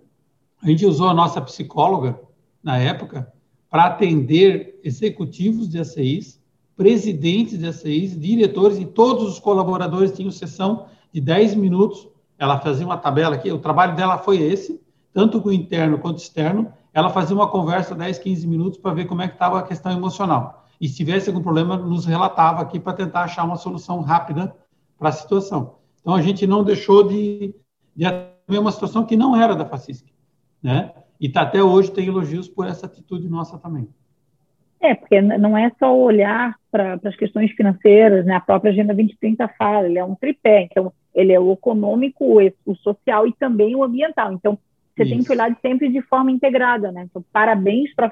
a 0.63 0.69
gente 0.69 0.87
usou 0.87 1.09
a 1.09 1.15
nossa 1.15 1.41
psicóloga 1.41 2.21
na 2.63 2.79
época 2.79 3.33
para 3.69 3.87
atender 3.87 4.79
executivos 4.85 5.69
de 5.69 5.81
ACIs, 5.81 6.41
presidentes 6.77 7.59
de 7.59 7.67
ACIs, 7.67 8.17
diretores 8.17 8.79
e 8.79 8.85
todos 8.85 9.25
os 9.25 9.41
colaboradores 9.41 10.13
tinham 10.13 10.31
sessão 10.31 10.87
de 11.13 11.21
10 11.21 11.57
minutos. 11.57 12.07
Ela 12.39 12.61
fazia 12.61 12.87
uma 12.87 12.99
tabela 12.99 13.35
aqui, 13.35 13.51
o 13.51 13.59
trabalho 13.59 13.97
dela 13.97 14.19
foi 14.19 14.41
esse, 14.41 14.81
tanto 15.13 15.41
com 15.41 15.49
o 15.49 15.53
interno 15.53 15.99
quanto 15.99 16.19
externo. 16.19 16.73
Ela 16.95 17.11
fazia 17.11 17.35
uma 17.35 17.49
conversa 17.49 17.95
10, 17.95 18.19
15 18.19 18.47
minutos 18.47 18.79
para 18.79 18.95
ver 18.95 19.07
como 19.07 19.23
é 19.23 19.29
que 19.29 19.35
estava 19.35 19.59
a 19.59 19.63
questão 19.63 19.93
emocional. 19.93 20.67
E 20.81 20.89
se 20.89 20.97
tivesse 20.97 21.29
algum 21.29 21.43
problema, 21.43 21.77
nos 21.77 22.05
relatava 22.05 22.61
aqui 22.61 22.79
para 22.79 22.93
tentar 22.93 23.23
achar 23.23 23.45
uma 23.45 23.57
solução 23.57 24.01
rápida 24.01 24.55
para 24.99 25.09
a 25.09 25.13
situação. 25.13 25.77
Então, 26.01 26.15
a 26.15 26.21
gente 26.21 26.47
não 26.47 26.65
deixou 26.65 27.07
de, 27.07 27.55
de 27.95 28.05
atender 28.05 28.59
uma 28.59 28.73
situação 28.73 29.07
que 29.07 29.17
não 29.17 29.41
era 29.41 29.55
da 29.55 29.65
FACISC, 29.65 30.07
né? 30.63 30.93
E 31.21 31.29
tá, 31.29 31.43
até 31.43 31.63
hoje 31.63 31.93
tem 31.93 32.09
elogios 32.09 32.49
por 32.49 32.67
essa 32.67 32.87
atitude 32.87 33.29
nossa 33.29 33.57
também. 33.57 33.89
É, 34.81 34.97
porque 34.97 35.21
não 35.21 35.57
é 35.57 35.71
só 35.79 35.97
olhar 35.97 36.57
para 36.69 36.99
as 37.05 37.15
questões 37.15 37.53
financeiras, 37.53 38.27
né? 38.27 38.35
A 38.35 38.41
própria 38.41 38.73
Agenda 38.73 38.93
2030 38.93 39.49
fala, 39.57 39.87
ele 39.87 39.99
é 39.99 40.05
um 40.05 40.17
tripé, 40.17 40.63
então 40.69 40.93
ele 41.15 41.33
é 41.33 41.39
o 41.39 41.53
econômico, 41.53 42.39
o 42.67 42.75
social 42.75 43.27
e 43.29 43.33
também 43.33 43.77
o 43.77 43.85
ambiental. 43.85 44.33
Então, 44.33 44.59
você 45.03 45.15
Isso. 45.15 45.17
tem 45.17 45.25
que 45.25 45.33
olhar 45.33 45.57
sempre 45.61 45.89
de 45.89 46.03
forma 46.03 46.31
integrada, 46.31 46.93
né? 46.93 47.07
Então, 47.09 47.25
parabéns 47.33 47.95
para 47.95 48.11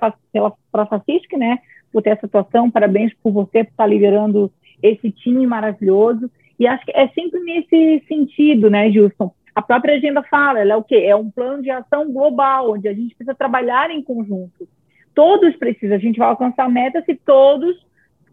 a 0.73 0.87
Facisc, 0.87 1.37
né? 1.37 1.59
Por 1.93 2.03
ter 2.03 2.11
essa 2.11 2.27
atuação, 2.27 2.71
parabéns 2.71 3.13
por 3.23 3.33
você 3.33 3.65
por 3.65 3.71
estar 3.71 3.87
liderando 3.87 4.51
esse 4.83 5.11
time 5.11 5.47
maravilhoso. 5.47 6.31
E 6.59 6.67
acho 6.67 6.85
que 6.85 6.93
é 6.95 7.09
sempre 7.09 7.41
nesse 7.41 8.05
sentido, 8.07 8.69
né, 8.71 8.91
Gilson? 8.91 9.33
A 9.55 9.63
própria 9.63 9.97
agenda 9.97 10.23
fala, 10.23 10.61
ela 10.61 10.75
é 10.75 10.77
o 10.77 10.85
quê? 10.85 10.97
É 10.97 11.17
um 11.17 11.31
plano 11.31 11.63
de 11.63 11.71
ação 11.71 12.13
global, 12.13 12.73
onde 12.73 12.89
a 12.89 12.95
gente 12.95 13.15
precisa 13.15 13.35
trabalhar 13.35 13.91
em 13.91 14.03
conjunto. 14.03 14.69
Todos 15.15 15.57
precisam, 15.57 15.97
a 15.97 16.01
gente 16.01 16.19
vai 16.19 16.29
alcançar 16.29 16.65
a 16.65 16.69
meta 16.69 17.03
se 17.05 17.15
todos 17.15 17.77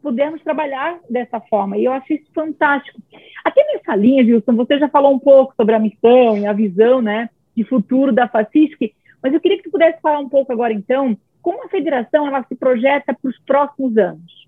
pudermos 0.02 0.41
trabalhar 0.43 1.00
dessa 1.10 1.39
forma. 1.39 1.78
E 1.78 1.86
eu 1.86 1.91
acho 1.91 2.13
isso 2.13 2.32
fantástico. 2.34 3.02
Até 3.43 3.63
nessa 3.74 3.96
linha, 3.96 4.24
Wilson, 4.24 4.56
você 4.56 4.78
já 4.78 4.88
falou 4.88 5.13
um 5.13 5.20
pouco 5.20 5.54
sobre 5.56 5.76
a 5.76 5.80
missão 5.80 6.38
e 6.38 6.46
a 6.46 6.54
visão 6.54 7.02
né, 7.02 7.30
de 7.58 7.63
futuro 7.63 8.13
da 8.13 8.28
FACISC, 8.28 8.93
mas 9.22 9.34
eu 9.34 9.41
queria 9.41 9.58
que 9.58 9.63
você 9.63 9.72
pudesse 9.72 10.00
falar 10.00 10.20
um 10.20 10.30
pouco 10.30 10.54
agora, 10.54 10.72
então, 10.72 11.17
como 11.41 11.65
a 11.65 11.70
federação 11.70 12.28
ela 12.28 12.43
se 12.43 12.56
projeta 12.56 13.15
para 13.20 13.30
os 13.30 13.39
próximos 13.39 13.98
anos. 13.98 14.48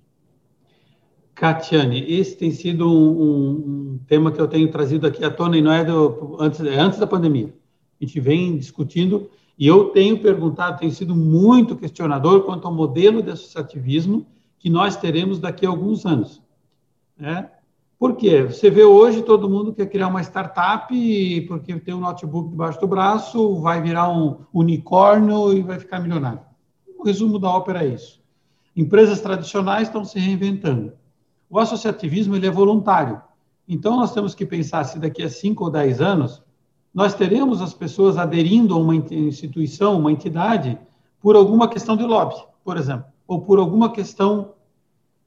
Catiane, 1.33 2.05
esse 2.07 2.37
tem 2.37 2.51
sido 2.51 2.87
um, 2.87 3.93
um, 3.93 3.99
tema 4.07 4.31
que 4.31 4.39
eu 4.39 4.47
tenho 4.47 4.69
trazido 4.69 5.07
aqui 5.07 5.25
à 5.25 5.31
tona 5.31 5.57
e 5.57 5.61
não 5.61 5.71
é 5.71 5.83
do, 5.83 6.37
antes, 6.39 6.59
é 6.61 6.77
antes 6.77 6.99
da 6.99 7.07
pandemia. 7.07 7.51
A 7.99 8.05
gente 8.05 8.19
vem 8.19 8.57
discutindo 8.57 9.29
e 9.57 9.65
eu 9.65 9.85
tenho 9.85 10.19
perguntado, 10.19 10.79
tenho 10.79 10.91
sido 10.91 11.15
muito 11.15 11.75
questionador 11.75 12.43
quanto 12.43 12.67
ao 12.67 12.73
modelo 12.73 13.23
de 13.23 13.31
associativismo 13.31 14.27
que 14.59 14.69
nós 14.69 14.97
teremos 14.97 15.39
daqui 15.39 15.65
a 15.65 15.69
alguns 15.69 16.05
anos. 16.05 16.41
Né? 17.17 17.49
Por 17.99 18.15
quê? 18.15 18.43
Você 18.43 18.69
vê 18.69 18.85
hoje 18.85 19.21
todo 19.21 19.49
mundo 19.49 19.73
quer 19.73 19.87
criar 19.87 20.07
uma 20.07 20.21
startup 20.21 20.87
porque 21.49 21.77
tem 21.81 21.93
um 21.93 21.99
notebook 21.99 22.49
debaixo 22.49 22.79
do 22.79 22.87
braço, 22.87 23.59
vai 23.59 23.81
virar 23.81 24.09
um 24.09 24.37
unicórnio 24.53 25.53
e 25.53 25.61
vai 25.61 25.77
ficar 25.77 25.99
milionário. 25.99 26.39
O 26.97 27.03
resumo 27.03 27.37
da 27.37 27.49
ópera 27.49 27.83
é 27.83 27.89
isso. 27.89 28.21
Empresas 28.73 29.19
tradicionais 29.19 29.89
estão 29.89 30.05
se 30.05 30.17
reinventando. 30.17 30.93
O 31.49 31.59
associativismo 31.59 32.37
ele 32.37 32.47
é 32.47 32.51
voluntário. 32.51 33.21
Então, 33.67 33.97
nós 33.97 34.13
temos 34.13 34.33
que 34.33 34.45
pensar 34.45 34.85
se 34.85 34.97
daqui 34.97 35.21
a 35.21 35.29
5 35.29 35.61
ou 35.61 35.69
10 35.69 35.99
anos 35.99 36.41
nós 36.93 37.13
teremos 37.13 37.61
as 37.61 37.73
pessoas 37.73 38.17
aderindo 38.17 38.73
a 38.73 38.77
uma 38.77 38.95
instituição, 38.95 39.99
uma 39.99 40.11
entidade, 40.11 40.77
por 41.19 41.35
alguma 41.35 41.67
questão 41.67 41.97
de 41.97 42.03
lobby, 42.03 42.35
por 42.63 42.77
exemplo, 42.77 43.05
ou 43.27 43.41
por 43.41 43.59
alguma 43.59 43.91
questão 43.91 44.53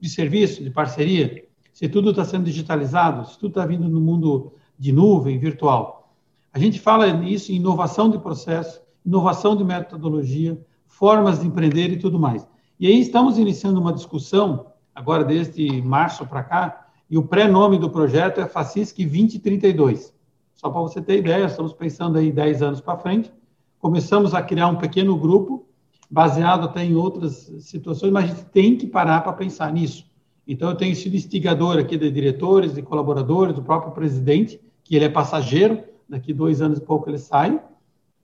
de 0.00 0.08
serviço, 0.08 0.64
de 0.64 0.70
parceria, 0.70 1.44
se 1.82 1.88
tudo 1.88 2.10
está 2.10 2.24
sendo 2.24 2.44
digitalizado, 2.44 3.26
se 3.26 3.36
tudo 3.36 3.48
está 3.48 3.66
vindo 3.66 3.88
no 3.88 4.00
mundo 4.00 4.52
de 4.78 4.92
nuvem, 4.92 5.36
virtual. 5.36 6.14
A 6.52 6.58
gente 6.60 6.78
fala 6.78 7.12
nisso 7.12 7.50
em 7.50 7.56
inovação 7.56 8.08
de 8.08 8.20
processo, 8.20 8.80
inovação 9.04 9.56
de 9.56 9.64
metodologia, 9.64 10.64
formas 10.86 11.40
de 11.40 11.48
empreender 11.48 11.90
e 11.90 11.98
tudo 11.98 12.20
mais. 12.20 12.46
E 12.78 12.86
aí 12.86 13.00
estamos 13.00 13.36
iniciando 13.36 13.80
uma 13.80 13.92
discussão 13.92 14.66
agora 14.94 15.24
desde 15.24 15.82
março 15.82 16.24
para 16.24 16.44
cá, 16.44 16.86
e 17.10 17.18
o 17.18 17.24
pré-nome 17.24 17.80
do 17.80 17.90
projeto 17.90 18.40
é 18.40 18.46
FACISC 18.46 19.04
2032. 19.04 20.14
Só 20.54 20.70
para 20.70 20.82
você 20.82 21.02
ter 21.02 21.18
ideia, 21.18 21.46
estamos 21.46 21.72
pensando 21.72 22.16
aí 22.16 22.30
10 22.30 22.62
anos 22.62 22.80
para 22.80 22.96
frente. 22.96 23.32
Começamos 23.80 24.34
a 24.34 24.40
criar 24.40 24.68
um 24.68 24.76
pequeno 24.76 25.16
grupo, 25.16 25.66
baseado 26.08 26.66
até 26.66 26.84
em 26.84 26.94
outras 26.94 27.52
situações, 27.58 28.12
mas 28.12 28.26
a 28.26 28.28
gente 28.28 28.44
tem 28.50 28.76
que 28.76 28.86
parar 28.86 29.22
para 29.22 29.32
pensar 29.32 29.72
nisso. 29.72 30.11
Então, 30.46 30.70
eu 30.70 30.76
tenho 30.76 30.94
sido 30.94 31.14
instigador 31.14 31.78
aqui 31.78 31.96
de 31.96 32.10
diretores, 32.10 32.74
de 32.74 32.82
colaboradores, 32.82 33.54
do 33.54 33.62
próprio 33.62 33.92
presidente, 33.92 34.60
que 34.82 34.96
ele 34.96 35.04
é 35.04 35.08
passageiro, 35.08 35.82
daqui 36.08 36.32
dois 36.32 36.60
anos 36.60 36.78
e 36.78 36.82
pouco 36.82 37.08
ele 37.08 37.18
sai. 37.18 37.60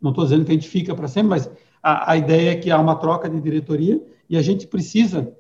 Não 0.00 0.10
estou 0.10 0.24
dizendo 0.24 0.44
que 0.44 0.50
a 0.50 0.54
gente 0.54 0.68
fica 0.68 0.94
para 0.94 1.08
sempre, 1.08 1.30
mas 1.30 1.50
a, 1.82 2.12
a, 2.12 2.16
ideia 2.16 2.50
é 2.50 2.56
que 2.56 2.70
há 2.70 2.78
uma 2.78 2.96
troca 2.96 3.28
de 3.28 3.40
diretoria 3.40 4.04
e 4.28 4.36
a 4.36 4.42
gente 4.42 4.66
precisa 4.66 5.32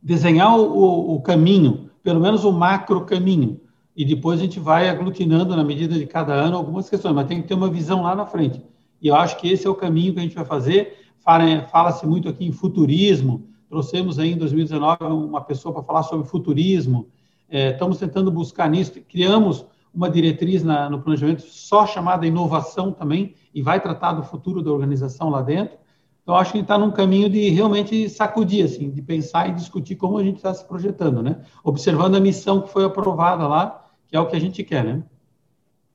desenhar 0.00 0.58
o, 0.58 1.14
o 1.14 1.20
caminho, 1.20 1.90
pelo 2.02 2.20
menos 2.20 2.44
o 2.44 2.52
macro 2.52 3.04
caminho, 3.04 3.60
e 3.96 4.04
depois 4.04 4.38
a 4.38 4.42
gente 4.42 4.60
vai 4.60 4.88
aglutinando 4.88 5.56
na 5.56 5.64
medida 5.64 5.94
de 5.94 6.06
cada 6.06 6.32
ano 6.32 6.56
algumas 6.56 6.88
questões, 6.88 7.14
mas 7.14 7.26
tem 7.26 7.42
que 7.42 7.48
ter 7.48 7.54
uma 7.54 7.70
visão 7.70 8.02
lá 8.02 8.14
na 8.14 8.26
frente. 8.26 8.62
E 9.00 9.08
eu 9.08 9.14
acho 9.16 9.38
que 9.38 9.48
esse 9.48 9.66
é 9.66 9.70
o 9.70 9.74
caminho 9.74 10.12
que 10.12 10.20
a 10.20 10.22
gente 10.22 10.34
vai 10.34 10.44
fazer. 10.44 10.98
Fala-se 11.18 12.06
muito 12.06 12.28
aqui 12.28 12.44
em 12.44 12.52
futurismo, 12.52 13.48
trouxemos 13.68 14.18
aí 14.18 14.32
em 14.32 14.36
2019 14.36 15.04
uma 15.04 15.40
pessoa 15.40 15.72
para 15.72 15.82
falar 15.82 16.02
sobre 16.02 16.26
futurismo, 16.26 17.08
é, 17.48 17.70
estamos 17.70 17.98
tentando 17.98 18.30
buscar 18.30 18.68
nisso, 18.68 19.00
criamos 19.08 19.66
uma 19.94 20.10
diretriz 20.10 20.62
na, 20.62 20.90
no 20.90 21.00
planejamento 21.00 21.42
só 21.42 21.86
chamada 21.86 22.26
inovação 22.26 22.92
também, 22.92 23.34
e 23.54 23.62
vai 23.62 23.80
tratar 23.80 24.12
do 24.12 24.22
futuro 24.22 24.62
da 24.62 24.70
organização 24.70 25.30
lá 25.30 25.40
dentro. 25.40 25.78
Então, 26.22 26.34
acho 26.34 26.52
que 26.52 26.58
está 26.58 26.76
num 26.76 26.90
caminho 26.90 27.30
de 27.30 27.48
realmente 27.50 28.08
sacudir, 28.08 28.64
assim, 28.64 28.90
de 28.90 29.00
pensar 29.00 29.48
e 29.48 29.54
discutir 29.54 29.96
como 29.96 30.18
a 30.18 30.24
gente 30.24 30.36
está 30.36 30.52
se 30.52 30.66
projetando, 30.66 31.22
né? 31.22 31.40
Observando 31.64 32.16
a 32.16 32.20
missão 32.20 32.60
que 32.60 32.68
foi 32.68 32.84
aprovada 32.84 33.46
lá, 33.46 33.84
que 34.08 34.16
é 34.16 34.20
o 34.20 34.26
que 34.26 34.36
a 34.36 34.40
gente 34.40 34.62
quer, 34.62 34.84
né? 34.84 35.02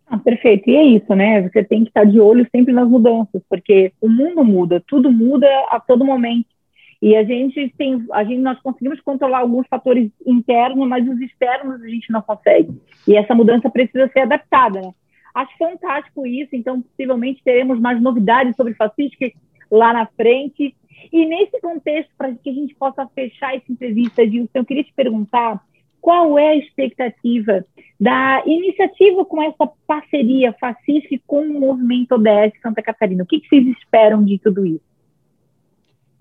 Ah, 0.08 0.18
perfeito. 0.18 0.70
E 0.70 0.76
é 0.76 0.84
isso, 0.84 1.14
né? 1.14 1.48
Você 1.48 1.64
tem 1.64 1.84
que 1.84 1.90
estar 1.90 2.06
de 2.06 2.20
olho 2.20 2.48
sempre 2.50 2.74
nas 2.74 2.88
mudanças, 2.88 3.42
porque 3.50 3.94
o 4.02 4.10
mundo 4.10 4.44
muda, 4.44 4.84
tudo 4.88 5.12
muda 5.12 5.48
a 5.70 5.80
todo 5.80 6.04
momento. 6.04 6.48
E 7.02 7.16
a 7.16 7.24
gente 7.24 7.74
tem, 7.78 8.06
a 8.12 8.24
gente, 8.24 8.42
nós 8.42 8.60
conseguimos 8.62 9.02
controlar 9.02 9.40
alguns 9.40 9.66
fatores 9.68 10.12
internos, 10.26 10.88
mas 10.88 11.08
os 11.08 11.20
externos 11.20 11.82
a 11.82 11.88
gente 11.88 12.12
não 12.12 12.22
consegue. 12.22 12.80
E 13.08 13.16
essa 13.16 13.34
mudança 13.34 13.70
precisa 13.72 14.08
ser 14.10 14.22
adaptada, 14.22 14.82
né? 14.82 14.94
Acho 15.34 15.58
fantástico 15.58 16.28
isso, 16.28 16.56
então 16.56 16.82
possivelmente 16.82 17.42
teremos 17.44 17.80
mais 17.80 18.00
novidades 18.02 18.56
sobre 18.56 18.74
fascistas 18.76 19.32
lá 19.72 19.94
na 19.94 20.06
frente. 20.06 20.76
E 21.12 21.26
nesse 21.26 21.60
contexto, 21.60 22.12
para 22.18 22.34
que 22.36 22.50
a 22.50 22.54
gente 22.54 22.76
possa 22.76 23.08
fechar 23.08 23.56
essa 23.56 23.72
entrevista, 23.72 24.28
Dilson, 24.28 24.50
eu 24.54 24.66
queria 24.66 24.84
te 24.84 24.94
perguntar 24.94 25.60
qual 26.00 26.38
é 26.38 26.50
a 26.50 26.58
expectativa 26.58 27.66
da 28.00 28.44
iniciativa 28.46 29.24
com 29.24 29.42
essa 29.42 29.72
parceria 29.88 30.54
fascista 30.54 31.16
com 31.26 31.42
o 31.42 31.60
movimento 31.60 32.14
ODS 32.14 32.60
Santa 32.62 32.82
Catarina? 32.82 33.24
O 33.24 33.28
que, 33.28 33.40
que 33.40 33.48
vocês 33.48 33.68
esperam 33.78 34.24
de 34.24 34.38
tudo 34.40 34.66
isso? 34.66 34.91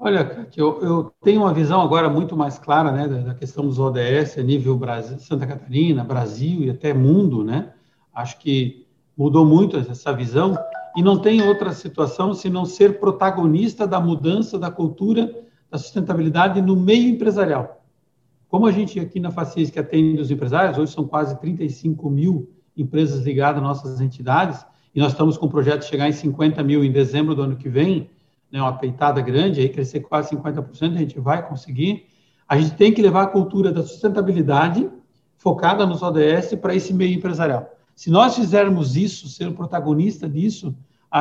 Olha, 0.02 0.48
eu, 0.56 0.80
eu, 0.80 1.12
tenho 1.22 1.42
uma 1.42 1.52
visão 1.52 1.82
agora 1.82 2.08
muito 2.08 2.34
mais 2.34 2.58
clara 2.58 2.90
né, 2.90 3.06
da, 3.06 3.34
questão 3.34 3.66
dos 3.66 3.78
ODS 3.78 4.38
a 4.38 4.42
nível 4.42 4.74
Brasil, 4.74 5.18
Santa 5.18 5.46
Catarina, 5.46 6.02
Brasil 6.02 6.62
e 6.62 6.70
até 6.70 6.94
mundo, 6.94 7.44
né? 7.44 7.74
Acho 8.14 8.38
que 8.38 8.86
mudou 9.14 9.44
muito 9.44 9.76
essa 9.76 10.10
visão 10.10 10.56
e 10.96 11.02
não 11.02 11.18
tem 11.18 11.46
outra 11.46 11.74
situação 11.74 12.32
senão 12.32 12.64
ser 12.64 12.98
protagonista 12.98 13.86
da 13.86 14.00
mudança 14.00 14.58
da 14.58 14.70
cultura 14.70 15.30
da 15.70 15.76
sustentabilidade 15.76 16.62
no 16.62 16.76
meio 16.76 17.10
empresarial. 17.10 17.84
Como 18.48 18.66
a 18.66 18.72
gente 18.72 18.98
aqui 18.98 19.20
na 19.20 19.30
Facis 19.30 19.68
que 19.68 19.78
atende 19.78 20.18
os 20.18 20.30
empresários, 20.30 20.78
hoje 20.78 20.92
são 20.92 21.06
quase 21.06 21.38
35 21.38 22.08
mil 22.08 22.50
empresas 22.74 23.22
ligadas 23.22 23.62
às 23.62 23.68
nossas 23.68 24.00
entidades, 24.00 24.64
e 24.94 24.98
nós 24.98 25.12
estamos 25.12 25.36
com 25.36 25.44
o 25.44 25.50
projeto 25.50 25.80
de 25.80 25.88
chegar 25.88 26.08
em 26.08 26.12
50 26.12 26.62
mil 26.62 26.82
em 26.82 26.90
dezembro 26.90 27.34
do 27.34 27.42
ano 27.42 27.56
que 27.56 27.68
vem, 27.68 28.08
né, 28.50 28.60
uma 28.60 28.76
peitada 28.76 29.20
grande, 29.20 29.60
aí 29.60 29.68
crescer 29.68 30.00
quase 30.00 30.34
50%, 30.34 30.94
a 30.94 30.98
gente 30.98 31.20
vai 31.20 31.46
conseguir. 31.46 32.06
A 32.48 32.58
gente 32.58 32.74
tem 32.74 32.92
que 32.92 33.00
levar 33.00 33.22
a 33.22 33.26
cultura 33.26 33.72
da 33.72 33.82
sustentabilidade 33.82 34.90
focada 35.36 35.86
nos 35.86 36.02
ODS 36.02 36.54
para 36.60 36.74
esse 36.74 36.92
meio 36.92 37.16
empresarial. 37.16 37.70
Se 37.94 38.10
nós 38.10 38.34
fizermos 38.34 38.96
isso, 38.96 39.28
ser 39.28 39.48
o 39.48 39.54
protagonista 39.54 40.28
disso, 40.28 40.74
a, 41.10 41.20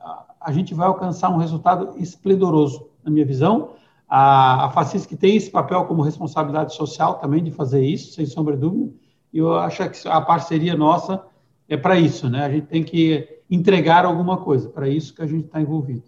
a, 0.00 0.24
a 0.40 0.52
gente 0.52 0.74
vai 0.74 0.86
alcançar 0.86 1.30
um 1.30 1.36
resultado 1.36 1.94
esplendoroso, 1.96 2.88
na 3.04 3.10
minha 3.10 3.24
visão. 3.24 3.70
A, 4.08 4.66
a 4.66 4.70
Facisc 4.70 5.10
tem 5.16 5.36
esse 5.36 5.50
papel 5.50 5.84
como 5.84 6.02
responsabilidade 6.02 6.74
social 6.74 7.14
também 7.14 7.42
de 7.42 7.50
fazer 7.50 7.84
isso, 7.84 8.12
sem 8.12 8.26
sombra 8.26 8.54
de 8.54 8.60
dúvida. 8.62 8.92
E 9.32 9.38
eu 9.38 9.56
acho 9.56 9.88
que 9.88 10.08
a 10.08 10.20
parceria 10.20 10.76
nossa 10.76 11.24
é 11.68 11.76
para 11.76 11.98
isso, 11.98 12.28
né? 12.28 12.44
A 12.44 12.50
gente 12.50 12.66
tem 12.66 12.82
que 12.82 13.40
entregar 13.50 14.04
alguma 14.04 14.38
coisa, 14.38 14.68
para 14.68 14.88
isso 14.88 15.14
que 15.14 15.22
a 15.22 15.26
gente 15.26 15.46
está 15.46 15.60
envolvido. 15.60 16.02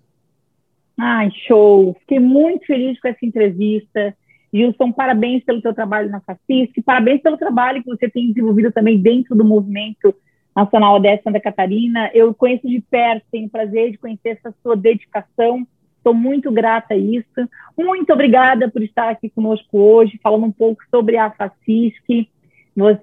Ai, 1.03 1.31
show! 1.47 1.97
Fiquei 2.01 2.21
muito 2.21 2.67
feliz 2.67 3.01
com 3.01 3.09
essa 3.09 3.25
entrevista. 3.25 4.15
Gilson, 4.53 4.93
parabéns 4.93 5.43
pelo 5.43 5.63
teu 5.63 5.73
trabalho 5.73 6.11
na 6.11 6.21
FACISC, 6.21 6.83
parabéns 6.83 7.23
pelo 7.23 7.39
trabalho 7.39 7.83
que 7.83 7.89
você 7.89 8.07
tem 8.11 8.29
desenvolvido 8.29 8.71
também 8.71 9.01
dentro 9.01 9.35
do 9.35 9.43
movimento 9.43 10.15
nacional 10.55 10.97
ODS 10.97 11.23
Santa 11.25 11.41
Catarina. 11.41 12.11
Eu 12.13 12.35
conheço 12.35 12.69
de 12.69 12.83
perto, 12.83 13.25
tenho 13.33 13.47
o 13.47 13.51
prazer 13.51 13.93
de 13.93 13.97
conhecer 13.97 14.31
essa 14.31 14.55
sua 14.63 14.77
dedicação. 14.77 15.67
Estou 15.97 16.13
muito 16.13 16.53
grata 16.53 16.93
a 16.93 16.99
isso. 16.99 17.49
Muito 17.79 18.13
obrigada 18.13 18.71
por 18.71 18.83
estar 18.83 19.09
aqui 19.09 19.31
conosco 19.31 19.79
hoje, 19.79 20.21
falando 20.23 20.45
um 20.45 20.53
pouco 20.53 20.83
sobre 20.91 21.17
a 21.17 21.31
FACISC. 21.31 22.29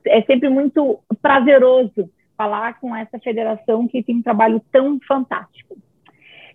É 0.05 0.21
sempre 0.21 0.49
muito 0.49 0.99
prazeroso 1.19 2.12
falar 2.38 2.79
com 2.79 2.95
essa 2.95 3.17
federação 3.17 3.88
que 3.88 4.03
tem 4.03 4.17
um 4.17 4.21
trabalho 4.21 4.62
tão 4.71 4.99
fantástico. 4.99 5.75